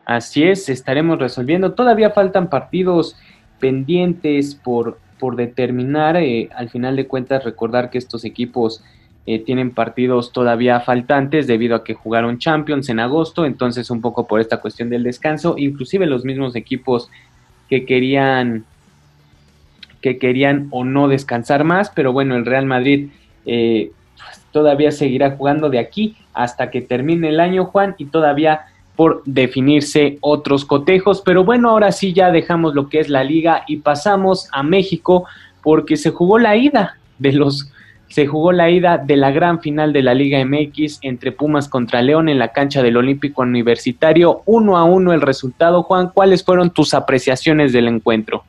Así 0.05 0.43
es, 0.43 0.69
estaremos 0.69 1.17
resolviendo. 1.17 1.73
Todavía 1.73 2.11
faltan 2.11 2.49
partidos 2.49 3.17
pendientes 3.63 4.55
por, 4.55 4.99
por 5.19 5.37
determinar. 5.37 6.17
Eh, 6.17 6.49
al 6.53 6.67
final 6.69 6.97
de 6.97 7.07
cuentas, 7.07 7.45
recordar 7.45 7.89
que 7.89 7.97
estos 7.97 8.25
equipos 8.25 8.83
eh, 9.25 9.39
tienen 9.39 9.71
partidos 9.71 10.33
todavía 10.33 10.81
faltantes 10.81 11.47
debido 11.47 11.77
a 11.77 11.85
que 11.85 11.93
jugaron 11.93 12.39
Champions 12.39 12.89
en 12.89 12.99
agosto, 12.99 13.45
entonces 13.45 13.89
un 13.89 14.01
poco 14.01 14.27
por 14.27 14.41
esta 14.41 14.57
cuestión 14.57 14.89
del 14.89 15.03
descanso, 15.03 15.55
inclusive 15.57 16.07
los 16.07 16.25
mismos 16.25 16.57
equipos 16.57 17.09
que 17.69 17.85
querían 17.85 18.65
que 20.01 20.17
querían 20.17 20.67
o 20.71 20.83
no 20.83 21.07
descansar 21.07 21.63
más, 21.63 21.89
pero 21.89 22.11
bueno, 22.11 22.35
el 22.35 22.45
Real 22.45 22.65
Madrid 22.65 23.11
eh, 23.45 23.91
pues, 24.17 24.41
todavía 24.51 24.91
seguirá 24.91 25.37
jugando 25.37 25.69
de 25.69 25.79
aquí 25.79 26.17
hasta 26.33 26.69
que 26.69 26.81
termine 26.81 27.29
el 27.29 27.39
año, 27.39 27.63
Juan, 27.63 27.95
y 27.97 28.07
todavía 28.07 28.65
por 28.95 29.23
definirse 29.25 30.17
otros 30.21 30.65
cotejos. 30.65 31.21
Pero 31.21 31.43
bueno, 31.43 31.69
ahora 31.69 31.91
sí 31.91 32.13
ya 32.13 32.31
dejamos 32.31 32.75
lo 32.75 32.89
que 32.89 32.99
es 32.99 33.09
la 33.09 33.23
liga 33.23 33.63
y 33.67 33.77
pasamos 33.77 34.47
a 34.51 34.63
México 34.63 35.25
porque 35.61 35.97
se 35.97 36.11
jugó 36.11 36.39
la 36.39 36.55
ida 36.55 36.97
de 37.19 37.33
los 37.33 37.69
se 38.13 38.27
jugó 38.27 38.51
la 38.51 38.69
ida 38.69 38.99
de 38.99 39.17
la 39.17 39.31
gran 39.31 39.59
final 39.59 39.91
de 39.91 40.03
la 40.03 40.13
Liga 40.13 40.37
MX 40.45 40.99
entre 41.01 41.31
Pumas 41.31 41.67
contra 41.67 42.03
León 42.03 42.29
en 42.29 42.37
la 42.37 42.49
cancha 42.49 42.83
del 42.83 42.97
Olímpico 42.97 43.41
Universitario. 43.41 44.43
Uno 44.45 44.77
a 44.77 44.83
uno 44.83 45.13
el 45.13 45.21
resultado. 45.21 45.81
Juan, 45.81 46.11
¿cuáles 46.13 46.43
fueron 46.43 46.69
tus 46.69 46.93
apreciaciones 46.93 47.73
del 47.73 47.87
encuentro? 47.87 48.43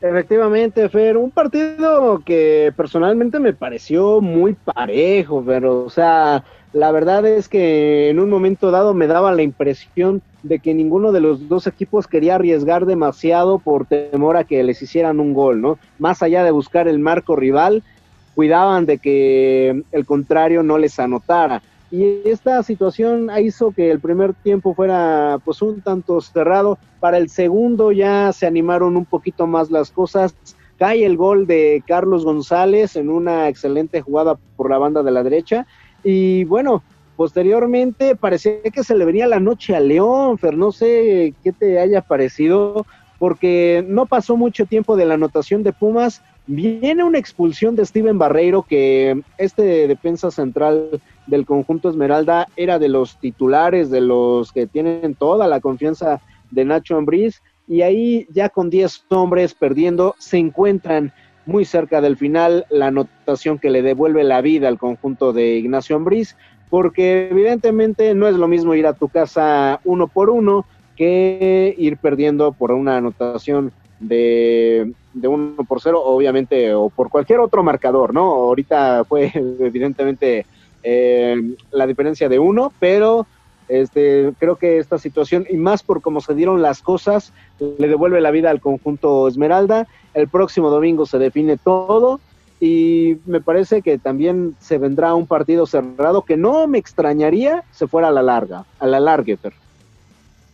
Efectivamente, 0.00 0.88
Fer, 0.88 1.16
un 1.16 1.32
partido 1.32 2.22
que 2.24 2.72
personalmente 2.76 3.40
me 3.40 3.52
pareció 3.52 4.20
muy 4.20 4.54
parejo, 4.54 5.42
pero, 5.44 5.84
o 5.84 5.90
sea, 5.90 6.44
la 6.72 6.92
verdad 6.92 7.26
es 7.26 7.48
que 7.48 8.08
en 8.08 8.20
un 8.20 8.30
momento 8.30 8.70
dado 8.70 8.94
me 8.94 9.08
daba 9.08 9.32
la 9.32 9.42
impresión 9.42 10.22
de 10.44 10.60
que 10.60 10.72
ninguno 10.72 11.10
de 11.10 11.20
los 11.20 11.48
dos 11.48 11.66
equipos 11.66 12.06
quería 12.06 12.36
arriesgar 12.36 12.86
demasiado 12.86 13.58
por 13.58 13.86
temor 13.86 14.36
a 14.36 14.44
que 14.44 14.62
les 14.62 14.80
hicieran 14.82 15.18
un 15.18 15.34
gol, 15.34 15.60
¿no? 15.60 15.78
Más 15.98 16.22
allá 16.22 16.44
de 16.44 16.52
buscar 16.52 16.86
el 16.86 17.00
marco 17.00 17.34
rival, 17.34 17.82
cuidaban 18.36 18.86
de 18.86 18.98
que 18.98 19.82
el 19.90 20.06
contrario 20.06 20.62
no 20.62 20.78
les 20.78 21.00
anotara. 21.00 21.60
Y 21.90 22.28
esta 22.28 22.62
situación 22.62 23.30
hizo 23.40 23.70
que 23.72 23.90
el 23.90 24.00
primer 24.00 24.34
tiempo 24.34 24.74
fuera 24.74 25.38
pues 25.44 25.62
un 25.62 25.80
tanto 25.80 26.20
cerrado. 26.20 26.78
Para 27.00 27.16
el 27.18 27.30
segundo 27.30 27.92
ya 27.92 28.32
se 28.32 28.46
animaron 28.46 28.96
un 28.96 29.06
poquito 29.06 29.46
más 29.46 29.70
las 29.70 29.90
cosas. 29.90 30.34
Cae 30.78 31.04
el 31.04 31.16
gol 31.16 31.46
de 31.46 31.82
Carlos 31.86 32.24
González 32.24 32.96
en 32.96 33.08
una 33.08 33.48
excelente 33.48 34.00
jugada 34.02 34.38
por 34.56 34.70
la 34.70 34.78
banda 34.78 35.02
de 35.02 35.10
la 35.10 35.22
derecha 35.22 35.66
y 36.04 36.44
bueno, 36.44 36.82
posteriormente 37.16 38.16
parecía 38.16 38.62
que 38.62 38.84
se 38.84 38.96
le 38.96 39.04
venía 39.04 39.26
la 39.26 39.40
noche 39.40 39.74
a 39.74 39.80
León, 39.80 40.38
Fer, 40.38 40.56
no 40.56 40.72
sé 40.72 41.34
qué 41.42 41.52
te 41.52 41.80
haya 41.80 42.00
parecido, 42.00 42.86
porque 43.18 43.84
no 43.86 44.06
pasó 44.06 44.36
mucho 44.36 44.66
tiempo 44.66 44.96
de 44.96 45.06
la 45.06 45.14
anotación 45.14 45.62
de 45.62 45.72
Pumas, 45.72 46.22
viene 46.46 47.02
una 47.04 47.18
expulsión 47.18 47.74
de 47.74 47.84
Steven 47.84 48.18
Barreiro, 48.18 48.62
que 48.62 49.20
este 49.36 49.88
defensa 49.88 50.30
central 50.30 51.00
del 51.28 51.46
conjunto 51.46 51.88
Esmeralda 51.88 52.48
era 52.56 52.78
de 52.78 52.88
los 52.88 53.18
titulares, 53.18 53.90
de 53.90 54.00
los 54.00 54.52
que 54.52 54.66
tienen 54.66 55.14
toda 55.14 55.46
la 55.46 55.60
confianza 55.60 56.20
de 56.50 56.64
Nacho 56.64 56.96
Ambriz, 56.96 57.42
y 57.68 57.82
ahí 57.82 58.26
ya 58.30 58.48
con 58.48 58.70
10 58.70 59.04
hombres 59.10 59.54
perdiendo, 59.54 60.14
se 60.18 60.38
encuentran 60.38 61.12
muy 61.46 61.64
cerca 61.64 62.00
del 62.00 62.16
final, 62.16 62.66
la 62.70 62.88
anotación 62.88 63.58
que 63.58 63.70
le 63.70 63.82
devuelve 63.82 64.24
la 64.24 64.40
vida 64.40 64.68
al 64.68 64.78
conjunto 64.78 65.32
de 65.32 65.56
Ignacio 65.56 65.96
Ambriz, 65.96 66.36
porque 66.70 67.28
evidentemente 67.30 68.14
no 68.14 68.26
es 68.28 68.36
lo 68.36 68.48
mismo 68.48 68.74
ir 68.74 68.86
a 68.86 68.92
tu 68.92 69.08
casa 69.08 69.80
uno 69.84 70.08
por 70.08 70.30
uno 70.30 70.66
que 70.96 71.74
ir 71.78 71.96
perdiendo 71.96 72.52
por 72.52 72.72
una 72.72 72.96
anotación 72.96 73.72
de, 74.00 74.92
de 75.14 75.28
uno 75.28 75.64
por 75.64 75.80
cero, 75.80 76.02
obviamente, 76.04 76.74
o 76.74 76.90
por 76.90 77.08
cualquier 77.08 77.40
otro 77.40 77.62
marcador, 77.62 78.12
¿no? 78.12 78.24
Ahorita 78.24 79.04
fue 79.04 79.30
evidentemente 79.60 80.46
eh, 80.82 81.54
la 81.70 81.86
diferencia 81.86 82.28
de 82.28 82.38
uno, 82.38 82.72
pero 82.78 83.26
este, 83.68 84.32
creo 84.38 84.56
que 84.56 84.78
esta 84.78 84.98
situación, 84.98 85.46
y 85.48 85.56
más 85.56 85.82
por 85.82 86.00
cómo 86.00 86.20
se 86.20 86.34
dieron 86.34 86.62
las 86.62 86.82
cosas, 86.82 87.32
le 87.60 87.88
devuelve 87.88 88.20
la 88.20 88.30
vida 88.30 88.50
al 88.50 88.60
conjunto 88.60 89.28
Esmeralda. 89.28 89.86
El 90.14 90.28
próximo 90.28 90.70
domingo 90.70 91.06
se 91.06 91.18
define 91.18 91.56
todo 91.56 92.20
y 92.60 93.18
me 93.26 93.40
parece 93.40 93.82
que 93.82 93.98
también 93.98 94.56
se 94.58 94.78
vendrá 94.78 95.14
un 95.14 95.26
partido 95.26 95.66
cerrado 95.66 96.22
que 96.22 96.36
no 96.36 96.66
me 96.66 96.78
extrañaría 96.78 97.62
se 97.70 97.86
fuera 97.86 98.08
a 98.08 98.12
la 98.12 98.22
larga, 98.22 98.64
a 98.78 98.86
la 98.86 99.00
larga, 99.00 99.36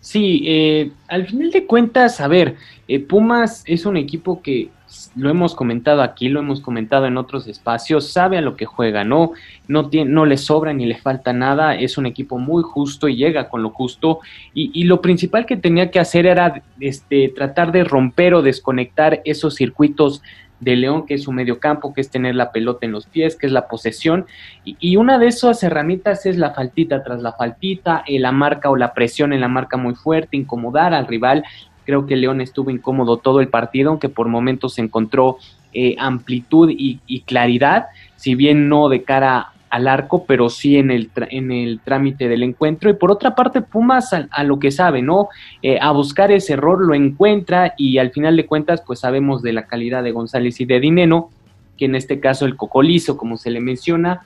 Sí, 0.00 0.42
eh, 0.46 0.92
al 1.08 1.26
final 1.26 1.50
de 1.50 1.64
cuentas, 1.64 2.20
a 2.20 2.28
ver, 2.28 2.56
eh, 2.88 3.00
Pumas 3.00 3.62
es 3.66 3.86
un 3.86 3.96
equipo 3.96 4.42
que 4.42 4.68
lo 5.16 5.30
hemos 5.30 5.54
comentado 5.54 6.02
aquí, 6.02 6.28
lo 6.28 6.40
hemos 6.40 6.60
comentado 6.60 7.06
en 7.06 7.16
otros 7.16 7.46
espacios, 7.46 8.10
sabe 8.10 8.38
a 8.38 8.40
lo 8.40 8.56
que 8.56 8.66
juega, 8.66 9.04
no, 9.04 9.32
no, 9.68 9.88
tiene, 9.88 10.10
no 10.10 10.26
le 10.26 10.36
sobra 10.36 10.72
ni 10.72 10.86
le 10.86 10.96
falta 10.96 11.32
nada, 11.32 11.74
es 11.74 11.98
un 11.98 12.06
equipo 12.06 12.38
muy 12.38 12.62
justo 12.62 13.08
y 13.08 13.16
llega 13.16 13.48
con 13.48 13.62
lo 13.62 13.70
justo. 13.70 14.20
Y, 14.52 14.84
lo 14.84 15.00
principal 15.00 15.46
que 15.46 15.56
tenía 15.56 15.90
que 15.90 16.00
hacer 16.00 16.26
era 16.26 16.62
este, 16.80 17.32
tratar 17.34 17.72
de 17.72 17.84
romper 17.84 18.34
o 18.34 18.42
desconectar 18.42 19.22
esos 19.24 19.54
circuitos 19.54 20.22
de 20.60 20.76
León, 20.76 21.06
que 21.06 21.14
es 21.14 21.24
su 21.24 21.32
medio 21.32 21.58
campo, 21.58 21.92
que 21.92 22.00
es 22.00 22.10
tener 22.10 22.34
la 22.34 22.52
pelota 22.52 22.86
en 22.86 22.92
los 22.92 23.06
pies, 23.06 23.36
que 23.36 23.46
es 23.46 23.52
la 23.52 23.68
posesión. 23.68 24.26
Y, 24.64 24.76
y, 24.78 24.96
una 24.96 25.18
de 25.18 25.28
esas 25.28 25.62
herramientas 25.62 26.26
es 26.26 26.38
la 26.38 26.52
faltita 26.52 27.02
tras 27.02 27.22
la 27.22 27.32
faltita, 27.32 28.04
eh, 28.06 28.18
la 28.18 28.32
marca 28.32 28.70
o 28.70 28.76
la 28.76 28.94
presión 28.94 29.32
en 29.32 29.40
la 29.40 29.48
marca 29.48 29.76
muy 29.76 29.94
fuerte, 29.94 30.36
incomodar 30.36 30.94
al 30.94 31.06
rival. 31.06 31.44
Creo 31.84 32.06
que 32.06 32.16
León 32.16 32.40
estuvo 32.40 32.70
incómodo 32.70 33.16
todo 33.18 33.40
el 33.40 33.48
partido, 33.48 33.90
aunque 33.90 34.08
por 34.08 34.28
momentos 34.28 34.78
encontró 34.78 35.38
eh, 35.72 35.96
amplitud 35.98 36.70
y, 36.70 37.00
y, 37.06 37.20
claridad, 37.22 37.86
si 38.16 38.34
bien 38.34 38.68
no 38.68 38.88
de 38.88 39.02
cara 39.02 39.52
al 39.70 39.88
arco, 39.88 40.24
pero 40.24 40.48
sí 40.50 40.76
en 40.76 40.92
el, 40.92 41.10
en 41.30 41.50
el 41.50 41.80
trámite 41.80 42.28
del 42.28 42.44
encuentro. 42.44 42.88
Y 42.90 42.94
por 42.94 43.10
otra 43.10 43.34
parte, 43.34 43.60
Pumas 43.60 44.12
a, 44.12 44.28
a 44.30 44.44
lo 44.44 44.60
que 44.60 44.70
sabe, 44.70 45.02
¿no? 45.02 45.28
Eh, 45.62 45.78
a 45.80 45.90
buscar 45.90 46.30
ese 46.30 46.52
error 46.52 46.80
lo 46.80 46.94
encuentra 46.94 47.74
y 47.76 47.98
al 47.98 48.12
final 48.12 48.36
de 48.36 48.46
cuentas, 48.46 48.84
pues 48.86 49.00
sabemos 49.00 49.42
de 49.42 49.52
la 49.52 49.66
calidad 49.66 50.04
de 50.04 50.12
González 50.12 50.60
y 50.60 50.64
de 50.64 50.78
Dineno, 50.78 51.30
que 51.76 51.86
en 51.86 51.96
este 51.96 52.20
caso 52.20 52.46
el 52.46 52.56
Cocolizo, 52.56 53.16
como 53.16 53.36
se 53.36 53.50
le 53.50 53.60
menciona, 53.60 54.20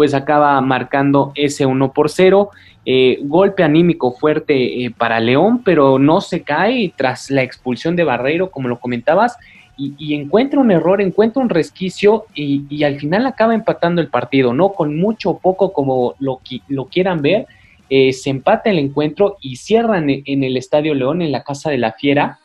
pues 0.00 0.14
acaba 0.14 0.58
marcando 0.62 1.30
ese 1.34 1.66
1 1.66 1.92
por 1.92 2.08
0. 2.08 2.48
Eh, 2.86 3.18
golpe 3.24 3.62
anímico 3.62 4.12
fuerte 4.12 4.86
eh, 4.86 4.90
para 4.90 5.20
León, 5.20 5.62
pero 5.62 5.98
no 5.98 6.22
se 6.22 6.40
cae 6.40 6.90
tras 6.96 7.30
la 7.30 7.42
expulsión 7.42 7.96
de 7.96 8.04
Barreiro, 8.04 8.50
como 8.50 8.68
lo 8.68 8.80
comentabas, 8.80 9.36
y, 9.76 10.14
encuentra 10.14 10.58
un 10.58 10.70
error, 10.70 11.02
encuentra 11.02 11.42
un 11.42 11.50
resquicio 11.50 12.24
y, 12.34 12.82
al 12.82 12.98
final 12.98 13.26
acaba 13.26 13.54
empatando 13.54 14.00
el 14.00 14.08
partido, 14.08 14.54
¿no? 14.54 14.72
Con 14.72 14.96
mucho 14.96 15.32
o 15.32 15.38
poco 15.38 15.74
como 15.74 16.14
lo, 16.18 16.40
lo 16.68 16.86
quieran 16.86 17.20
ver, 17.20 17.46
eh, 17.90 18.14
se 18.14 18.30
empata 18.30 18.70
el 18.70 18.78
encuentro 18.78 19.36
y 19.42 19.56
cierran 19.56 20.06
en 20.08 20.44
el 20.44 20.56
Estadio 20.56 20.94
León, 20.94 21.20
en 21.20 21.30
la 21.30 21.42
Casa 21.42 21.68
de 21.68 21.76
la 21.76 21.92
Fiera, 21.92 22.38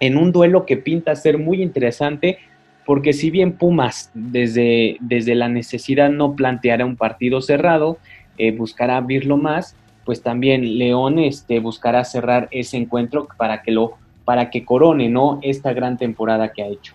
en 0.00 0.16
un 0.16 0.32
duelo 0.32 0.66
que 0.66 0.78
pinta 0.78 1.14
ser 1.14 1.38
muy 1.38 1.62
interesante, 1.62 2.38
porque 2.84 3.12
si 3.12 3.30
bien 3.30 3.52
Pumas 3.52 4.10
desde, 4.14 4.96
desde 5.00 5.34
la 5.34 5.48
necesidad 5.48 6.10
no 6.10 6.34
planteará 6.34 6.84
un 6.84 6.96
partido 6.96 7.40
cerrado, 7.40 7.98
eh, 8.38 8.50
buscará 8.52 8.96
abrirlo 8.96 9.36
más, 9.36 9.76
pues 10.04 10.22
también 10.22 10.78
León 10.78 11.18
este, 11.18 11.60
buscará 11.60 12.04
cerrar 12.04 12.48
ese 12.50 12.76
encuentro 12.76 13.28
para 13.36 13.62
que 13.62 13.72
lo 13.72 13.94
para 14.24 14.50
que 14.50 14.64
corone 14.64 15.08
¿no? 15.08 15.40
esta 15.42 15.72
gran 15.72 15.98
temporada 15.98 16.52
que 16.52 16.62
ha 16.62 16.68
hecho. 16.68 16.94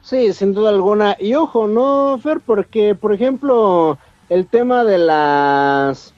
Sí, 0.00 0.32
sin 0.32 0.54
duda 0.54 0.70
alguna. 0.70 1.16
Y 1.18 1.34
ojo, 1.34 1.66
¿no, 1.66 2.18
Fer? 2.18 2.40
Porque, 2.40 2.94
por 2.94 3.12
ejemplo, 3.12 3.98
el 4.28 4.46
tema 4.46 4.84
de 4.84 4.98
las 4.98 6.13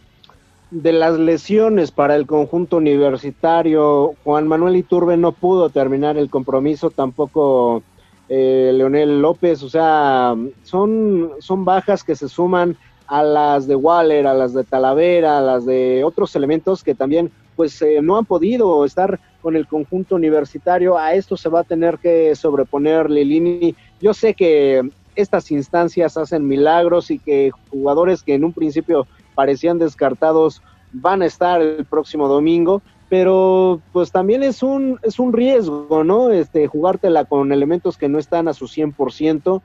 de 0.82 0.92
las 0.92 1.18
lesiones 1.18 1.90
para 1.90 2.16
el 2.16 2.26
conjunto 2.26 2.76
universitario, 2.76 4.14
Juan 4.24 4.46
Manuel 4.46 4.76
Iturbe 4.76 5.16
no 5.16 5.32
pudo 5.32 5.70
terminar 5.70 6.18
el 6.18 6.28
compromiso, 6.28 6.90
tampoco 6.90 7.82
eh, 8.28 8.72
Leonel 8.74 9.22
López, 9.22 9.62
o 9.62 9.70
sea, 9.70 10.34
son, 10.64 11.30
son 11.38 11.64
bajas 11.64 12.04
que 12.04 12.14
se 12.14 12.28
suman 12.28 12.76
a 13.06 13.22
las 13.22 13.66
de 13.66 13.74
Waller, 13.74 14.26
a 14.26 14.34
las 14.34 14.52
de 14.52 14.64
Talavera, 14.64 15.38
a 15.38 15.40
las 15.40 15.64
de 15.64 16.04
otros 16.04 16.36
elementos 16.36 16.82
que 16.84 16.94
también 16.94 17.30
pues 17.54 17.80
eh, 17.80 18.00
no 18.02 18.18
han 18.18 18.26
podido 18.26 18.84
estar 18.84 19.18
con 19.40 19.56
el 19.56 19.66
conjunto 19.66 20.14
universitario. 20.14 20.98
A 20.98 21.14
esto 21.14 21.38
se 21.38 21.48
va 21.48 21.60
a 21.60 21.64
tener 21.64 21.98
que 21.98 22.34
sobreponer 22.34 23.10
Lilini. 23.10 23.74
Yo 23.98 24.12
sé 24.12 24.34
que 24.34 24.90
estas 25.14 25.50
instancias 25.50 26.18
hacen 26.18 26.46
milagros 26.46 27.10
y 27.10 27.18
que 27.18 27.50
jugadores 27.70 28.22
que 28.22 28.34
en 28.34 28.44
un 28.44 28.52
principio 28.52 29.06
parecían 29.36 29.78
descartados 29.78 30.62
van 30.92 31.22
a 31.22 31.26
estar 31.26 31.62
el 31.62 31.84
próximo 31.84 32.26
domingo, 32.26 32.82
pero 33.08 33.80
pues 33.92 34.10
también 34.10 34.42
es 34.42 34.62
un, 34.62 34.98
es 35.02 35.20
un 35.20 35.32
riesgo, 35.32 36.02
¿no? 36.02 36.30
Este, 36.30 36.66
jugártela 36.66 37.24
con 37.24 37.52
elementos 37.52 37.96
que 37.96 38.08
no 38.08 38.18
están 38.18 38.48
a 38.48 38.54
su 38.54 38.66
100%. 38.66 39.62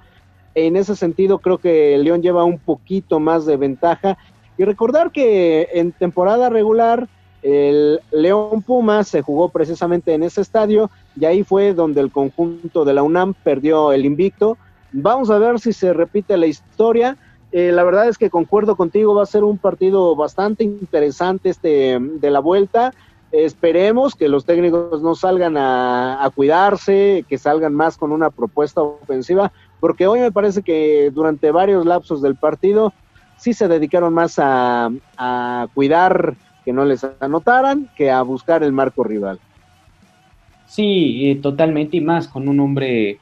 En 0.53 0.75
ese 0.75 0.95
sentido 0.95 1.39
creo 1.39 1.57
que 1.57 1.97
León 1.97 2.21
lleva 2.21 2.43
un 2.43 2.59
poquito 2.59 3.19
más 3.19 3.45
de 3.45 3.57
ventaja. 3.57 4.17
Y 4.57 4.65
recordar 4.65 5.11
que 5.11 5.69
en 5.73 5.91
temporada 5.91 6.49
regular 6.49 7.07
el 7.41 7.99
León 8.11 8.61
Puma 8.61 9.03
se 9.03 9.21
jugó 9.21 9.49
precisamente 9.49 10.13
en 10.13 10.21
ese 10.21 10.41
estadio 10.41 10.91
y 11.19 11.25
ahí 11.25 11.43
fue 11.43 11.73
donde 11.73 12.01
el 12.01 12.11
conjunto 12.11 12.85
de 12.85 12.93
la 12.93 13.01
UNAM 13.01 13.33
perdió 13.33 13.91
el 13.91 14.05
invicto. 14.05 14.57
Vamos 14.91 15.31
a 15.31 15.39
ver 15.39 15.59
si 15.59 15.73
se 15.73 15.93
repite 15.93 16.37
la 16.37 16.45
historia. 16.45 17.17
Eh, 17.51 17.71
la 17.71 17.83
verdad 17.83 18.07
es 18.07 18.17
que 18.17 18.29
concuerdo 18.29 18.75
contigo, 18.75 19.15
va 19.15 19.23
a 19.23 19.27
ser 19.27 19.43
un 19.43 19.57
partido 19.57 20.15
bastante 20.15 20.63
interesante 20.63 21.49
este 21.49 21.99
de 21.99 22.29
la 22.31 22.39
vuelta. 22.39 22.93
Esperemos 23.31 24.15
que 24.15 24.27
los 24.27 24.45
técnicos 24.45 25.01
no 25.01 25.15
salgan 25.15 25.55
a, 25.57 26.29
cuidarse, 26.35 27.25
que 27.29 27.37
salgan 27.37 27.73
más 27.73 27.97
con 27.97 28.11
una 28.11 28.29
propuesta 28.29 28.81
ofensiva, 28.81 29.51
porque 29.79 30.07
hoy 30.07 30.19
me 30.19 30.31
parece 30.31 30.61
que 30.63 31.11
durante 31.13 31.51
varios 31.51 31.85
lapsos 31.85 32.21
del 32.21 32.35
partido 32.35 32.93
sí 33.37 33.53
se 33.53 33.67
dedicaron 33.67 34.13
más 34.13 34.37
a, 34.37 34.91
a 35.17 35.67
cuidar 35.73 36.35
que 36.65 36.73
no 36.73 36.85
les 36.85 37.05
anotaran 37.19 37.89
que 37.95 38.11
a 38.11 38.21
buscar 38.21 38.63
el 38.63 38.73
marco 38.73 39.03
rival. 39.03 39.39
Sí, 40.71 41.29
eh, 41.29 41.35
totalmente 41.35 41.97
y 41.97 42.01
más 42.01 42.29
con 42.29 42.47
un 42.47 42.59
hombre, 42.61 43.19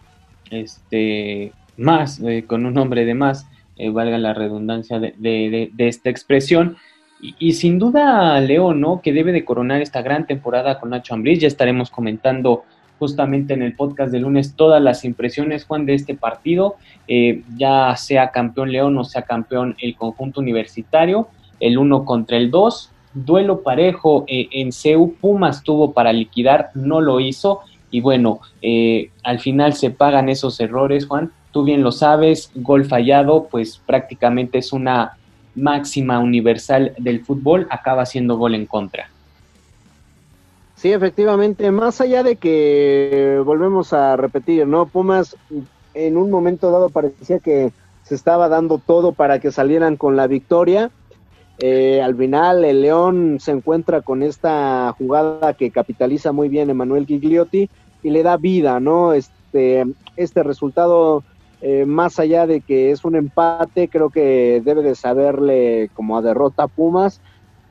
este, 0.51 1.51
más, 1.77 2.19
eh, 2.19 2.43
con 2.45 2.65
un 2.65 2.77
hombre 2.77 3.05
de 3.05 3.15
más, 3.15 3.47
eh, 3.79 3.89
valga 3.89 4.19
la 4.19 4.35
redundancia 4.35 4.99
de, 4.99 5.15
de, 5.17 5.71
de 5.73 5.87
esta 5.87 6.11
expresión. 6.11 6.77
Y, 7.21 7.35
y, 7.39 7.53
sin 7.53 7.79
duda, 7.79 8.39
Leo, 8.39 8.73
¿no? 8.75 9.01
Que 9.01 9.11
debe 9.11 9.31
de 9.31 9.43
coronar 9.43 9.81
esta 9.81 10.03
gran 10.03 10.27
temporada 10.27 10.79
con 10.79 10.91
Nacho 10.91 11.15
Ambriz. 11.15 11.39
Ya 11.39 11.47
estaremos 11.47 11.89
comentando 11.89 12.63
justamente 12.99 13.53
en 13.55 13.63
el 13.63 13.73
podcast 13.73 14.11
de 14.11 14.19
lunes 14.19 14.55
todas 14.55 14.81
las 14.81 15.03
impresiones, 15.03 15.65
Juan, 15.65 15.87
de 15.87 15.95
este 15.95 16.13
partido. 16.13 16.75
Eh, 17.07 17.41
ya 17.57 17.95
sea 17.95 18.29
campeón 18.29 18.71
León 18.71 18.97
o 18.97 19.03
sea 19.03 19.23
campeón 19.23 19.75
el 19.81 19.95
conjunto 19.95 20.39
universitario, 20.41 21.27
el 21.59 21.79
uno 21.79 22.05
contra 22.05 22.37
el 22.37 22.51
dos 22.51 22.91
duelo 23.13 23.61
parejo 23.63 24.25
eh, 24.27 24.47
en 24.51 24.71
CEU, 24.71 25.15
Pumas 25.19 25.63
tuvo 25.63 25.93
para 25.93 26.13
liquidar, 26.13 26.69
no 26.73 27.01
lo 27.01 27.19
hizo, 27.19 27.61
y 27.91 28.01
bueno, 28.01 28.39
eh, 28.61 29.11
al 29.23 29.39
final 29.39 29.73
se 29.73 29.89
pagan 29.89 30.29
esos 30.29 30.59
errores, 30.59 31.07
Juan, 31.07 31.31
tú 31.59 31.65
bien 31.65 31.83
lo 31.83 31.91
sabes, 31.91 32.51
gol 32.55 32.85
fallado, 32.85 33.49
pues 33.51 33.81
prácticamente 33.85 34.59
es 34.59 34.71
una 34.71 35.17
máxima 35.55 36.19
universal 36.19 36.93
del 36.97 37.19
fútbol, 37.25 37.67
acaba 37.69 38.05
siendo 38.05 38.37
gol 38.37 38.55
en 38.55 38.65
contra. 38.65 39.09
Sí, 40.77 40.93
efectivamente, 40.93 41.69
más 41.71 41.99
allá 41.99 42.23
de 42.23 42.37
que 42.37 43.41
volvemos 43.43 43.91
a 43.91 44.15
repetir, 44.15 44.65
¿no? 44.67 44.85
Pumas 44.85 45.35
en 45.93 46.15
un 46.15 46.31
momento 46.31 46.71
dado 46.71 46.89
parecía 46.91 47.39
que 47.39 47.73
se 48.03 48.15
estaba 48.15 48.47
dando 48.47 48.77
todo 48.77 49.11
para 49.11 49.39
que 49.39 49.51
salieran 49.51 49.97
con 49.97 50.15
la 50.15 50.27
victoria, 50.27 50.91
eh, 51.57 52.01
al 52.01 52.15
final 52.15 52.63
el 52.63 52.83
León 52.83 53.39
se 53.41 53.51
encuentra 53.51 54.01
con 54.01 54.23
esta 54.23 54.95
jugada 54.97 55.55
que 55.55 55.71
capitaliza 55.71 56.31
muy 56.31 56.47
bien 56.47 56.69
Emanuel 56.69 57.05
Gigliotti 57.05 57.69
y 58.01 58.09
le 58.11 58.23
da 58.23 58.37
vida, 58.37 58.79
¿no? 58.79 59.11
Este, 59.11 59.83
este 60.15 60.43
resultado, 60.43 61.23
eh, 61.61 61.85
más 61.85 62.19
allá 62.19 62.47
de 62.47 62.61
que 62.61 62.91
es 62.91 63.03
un 63.03 63.15
empate, 63.15 63.89
creo 63.89 64.09
que 64.09 64.61
debe 64.63 64.81
de 64.81 64.95
saberle 64.95 65.89
como 65.93 66.17
a 66.17 66.21
derrota 66.21 66.63
a 66.63 66.67
Pumas 66.67 67.19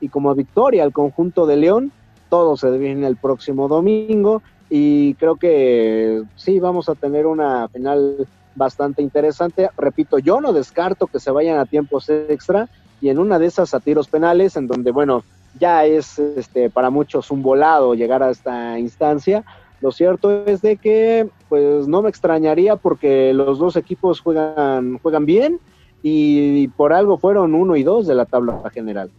y 0.01 0.09
como 0.09 0.31
a 0.31 0.35
victoria 0.35 0.83
al 0.83 0.93
conjunto 0.93 1.47
de 1.47 1.57
León. 1.57 1.93
Todo 2.29 2.57
se 2.57 2.71
define 2.71 3.07
el 3.07 3.17
próximo 3.17 3.69
domingo 3.69 4.43
y 4.69 5.15
creo 5.15 5.37
que 5.37 6.23
sí, 6.37 6.61
vamos 6.61 6.89
a 6.89 6.95
tener 6.95 7.27
una 7.27 7.69
final 7.69 8.29
bastante 8.55 9.01
interesante. 9.01 9.71
Repito, 9.79 10.19
yo 10.19 10.41
no 10.41 10.53
descarto 10.53 11.07
que 11.07 11.21
se 11.21 11.31
vayan 11.31 11.59
a 11.59 11.65
tiempos 11.65 12.11
extra 12.11 12.69
y 13.01 13.09
en 13.09 13.19
una 13.19 13.39
de 13.39 13.47
esas 13.47 13.73
a 13.73 13.81
tiros 13.81 14.09
penales, 14.09 14.57
en 14.57 14.67
donde, 14.67 14.91
bueno, 14.91 15.23
ya 15.59 15.85
es 15.85 16.19
este, 16.19 16.69
para 16.69 16.91
muchos 16.91 17.31
un 17.31 17.43
volado 17.43 17.95
llegar 17.95 18.23
a 18.23 18.31
esta 18.31 18.79
instancia. 18.79 19.45
Lo 19.81 19.93
cierto 19.93 20.45
es 20.47 20.61
de 20.63 20.77
que, 20.77 21.29
pues 21.49 21.87
no 21.87 22.03
me 22.03 22.09
extrañaría 22.09 22.77
porque 22.77 23.33
los 23.33 23.59
dos 23.59 23.77
equipos 23.77 24.21
juegan, 24.21 24.99
juegan 24.99 25.25
bien 25.25 25.61
y 26.03 26.69
por 26.69 26.93
algo 26.93 27.19
fueron 27.19 27.55
uno 27.55 27.77
y 27.77 27.83
dos 27.83 28.07
de 28.07 28.15
la 28.15 28.25
tabla 28.25 28.63
general. 28.73 29.11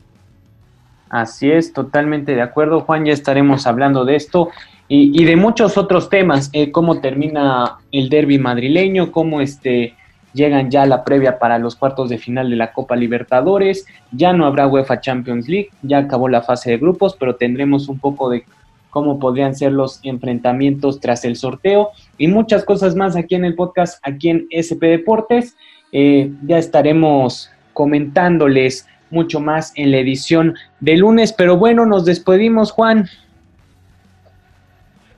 Así 1.10 1.50
es, 1.50 1.74
totalmente 1.74 2.36
de 2.36 2.42
acuerdo, 2.42 2.82
Juan. 2.82 3.06
Ya 3.06 3.14
estaremos 3.14 3.66
hablando 3.66 4.06
de 4.06 4.16
esto 4.16 4.50
y, 4.88 5.24
de 5.24 5.36
muchos 5.36 5.78
otros 5.78 6.10
temas, 6.10 6.50
eh, 6.54 6.72
cómo 6.72 7.00
termina 7.00 7.78
el 7.92 8.10
derby 8.10 8.40
madrileño, 8.40 9.12
cómo 9.12 9.42
este, 9.42 9.96
llegan 10.34 10.72
ya 10.72 10.86
la 10.86 11.04
previa 11.04 11.38
para 11.38 11.60
los 11.60 11.76
cuartos 11.76 12.10
de 12.10 12.18
final 12.18 12.50
de 12.50 12.56
la 12.56 12.74
Copa 12.74 12.96
Libertadores, 12.96 13.86
ya 14.12 14.34
no 14.34 14.46
habrá 14.46 14.68
UEFA 14.68 15.00
Champions 15.00 15.48
League, 15.48 15.70
ya 15.84 16.00
acabó 16.00 16.28
la 16.28 16.42
fase 16.42 16.72
de 16.72 16.78
grupos, 16.78 17.16
pero 17.20 17.36
tendremos 17.36 17.88
un 17.88 18.00
poco 18.00 18.30
de 18.30 18.44
cómo 18.90 19.20
podrían 19.20 19.56
ser 19.56 19.72
los 19.72 20.00
enfrentamientos 20.04 21.00
tras 21.00 21.26
el 21.26 21.36
sorteo 21.36 21.90
y 22.18 22.28
muchas 22.28 22.64
cosas 22.64 22.96
más 22.96 23.16
aquí 23.16 23.36
en 23.36 23.46
el 23.46 23.56
podcast, 23.56 24.00
aquí 24.08 24.30
en 24.30 24.48
SP 24.50 24.88
Deportes. 24.88 25.56
Eh, 25.92 26.32
ya 26.46 26.58
estaremos 26.58 27.50
comentándoles 27.74 28.88
mucho 29.10 29.40
más 29.40 29.72
en 29.76 29.92
la 29.92 29.98
edición 29.98 30.56
de 30.80 30.98
lunes, 30.98 31.34
pero 31.34 31.58
bueno, 31.58 31.86
nos 31.86 32.06
despedimos, 32.06 32.72
Juan. 32.72 33.08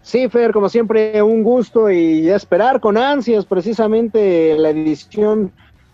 Sí, 0.02 0.28
Fer, 0.30 0.52
como 0.52 0.70
siempre, 0.70 1.22
un 1.22 1.44
gusto 1.44 1.90
y 1.92 2.30
esperar 2.30 2.80
con 2.80 2.98
ansias 2.98 3.46
precisamente 3.46 4.58
la 4.58 4.72
edición 4.72 5.52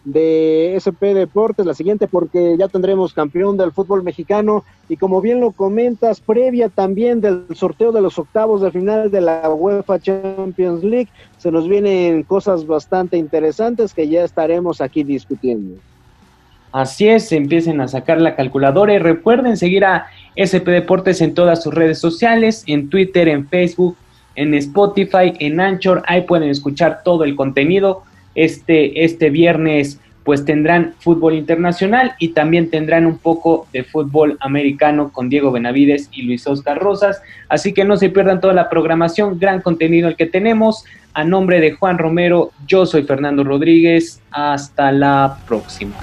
de 0.07 0.75
SP 0.79 1.11
Deportes, 1.13 1.65
la 1.65 1.73
siguiente, 1.73 2.07
porque 2.07 2.55
ya 2.57 2.69
tendremos 2.69 3.13
campeón 3.13 3.57
del 3.57 3.73
fútbol 3.73 4.03
mexicano 4.03 4.63
y 4.87 4.95
como 4.95 5.19
bien 5.19 5.41
lo 5.41 5.51
comentas, 5.51 6.21
previa 6.21 6.69
también 6.69 7.19
del 7.19 7.43
sorteo 7.53 7.91
de 7.91 7.99
los 7.99 8.17
octavos 8.17 8.61
de 8.61 8.71
final 8.71 9.11
de 9.11 9.19
la 9.19 9.49
UEFA 9.49 9.99
Champions 9.99 10.81
League, 10.81 11.09
se 11.37 11.51
nos 11.51 11.67
vienen 11.67 12.23
cosas 12.23 12.65
bastante 12.65 13.17
interesantes 13.17 13.93
que 13.93 14.07
ya 14.07 14.23
estaremos 14.23 14.79
aquí 14.79 15.03
discutiendo. 15.03 15.75
Así 16.71 17.09
es, 17.09 17.33
empiecen 17.33 17.81
a 17.81 17.89
sacar 17.89 18.21
la 18.21 18.37
calculadora 18.37 18.93
y 18.93 18.99
recuerden 18.99 19.57
seguir 19.57 19.83
a 19.83 20.07
SP 20.39 20.71
Deportes 20.71 21.19
en 21.19 21.33
todas 21.33 21.61
sus 21.61 21.73
redes 21.73 21.99
sociales, 21.99 22.63
en 22.65 22.89
Twitter, 22.89 23.27
en 23.27 23.45
Facebook, 23.49 23.97
en 24.35 24.53
Spotify, 24.53 25.33
en 25.39 25.59
Anchor, 25.59 26.01
ahí 26.07 26.21
pueden 26.21 26.49
escuchar 26.49 27.01
todo 27.03 27.25
el 27.25 27.35
contenido. 27.35 28.03
Este, 28.37 29.03
este 29.03 29.29
viernes 29.29 29.99
pues 30.27 30.43
tendrán 30.43 30.93
fútbol 30.99 31.35
internacional 31.35 32.13
y 32.19 32.33
también 32.33 32.69
tendrán 32.69 33.05
un 33.05 33.17
poco 33.17 33.65
de 33.71 33.85
fútbol 33.85 34.37
americano 34.41 35.09
con 35.13 35.29
Diego 35.29 35.53
Benavides 35.53 36.09
y 36.11 36.23
Luis 36.23 36.45
Oscar 36.47 36.79
Rosas. 36.79 37.21
Así 37.47 37.73
que 37.73 37.85
no 37.85 37.95
se 37.95 38.09
pierdan 38.09 38.41
toda 38.41 38.53
la 38.53 38.69
programación, 38.69 39.39
gran 39.39 39.61
contenido 39.61 40.09
el 40.09 40.17
que 40.17 40.25
tenemos. 40.25 40.83
A 41.13 41.23
nombre 41.23 41.61
de 41.61 41.71
Juan 41.71 41.97
Romero, 41.97 42.51
yo 42.67 42.85
soy 42.85 43.03
Fernando 43.03 43.45
Rodríguez. 43.45 44.21
Hasta 44.29 44.91
la 44.91 45.37
próxima. 45.47 45.95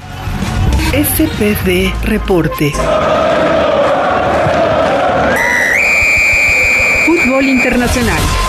SPD 0.91 1.93
Reporte. 2.07 2.73
Fútbol 7.05 7.45
Internacional. 7.45 8.44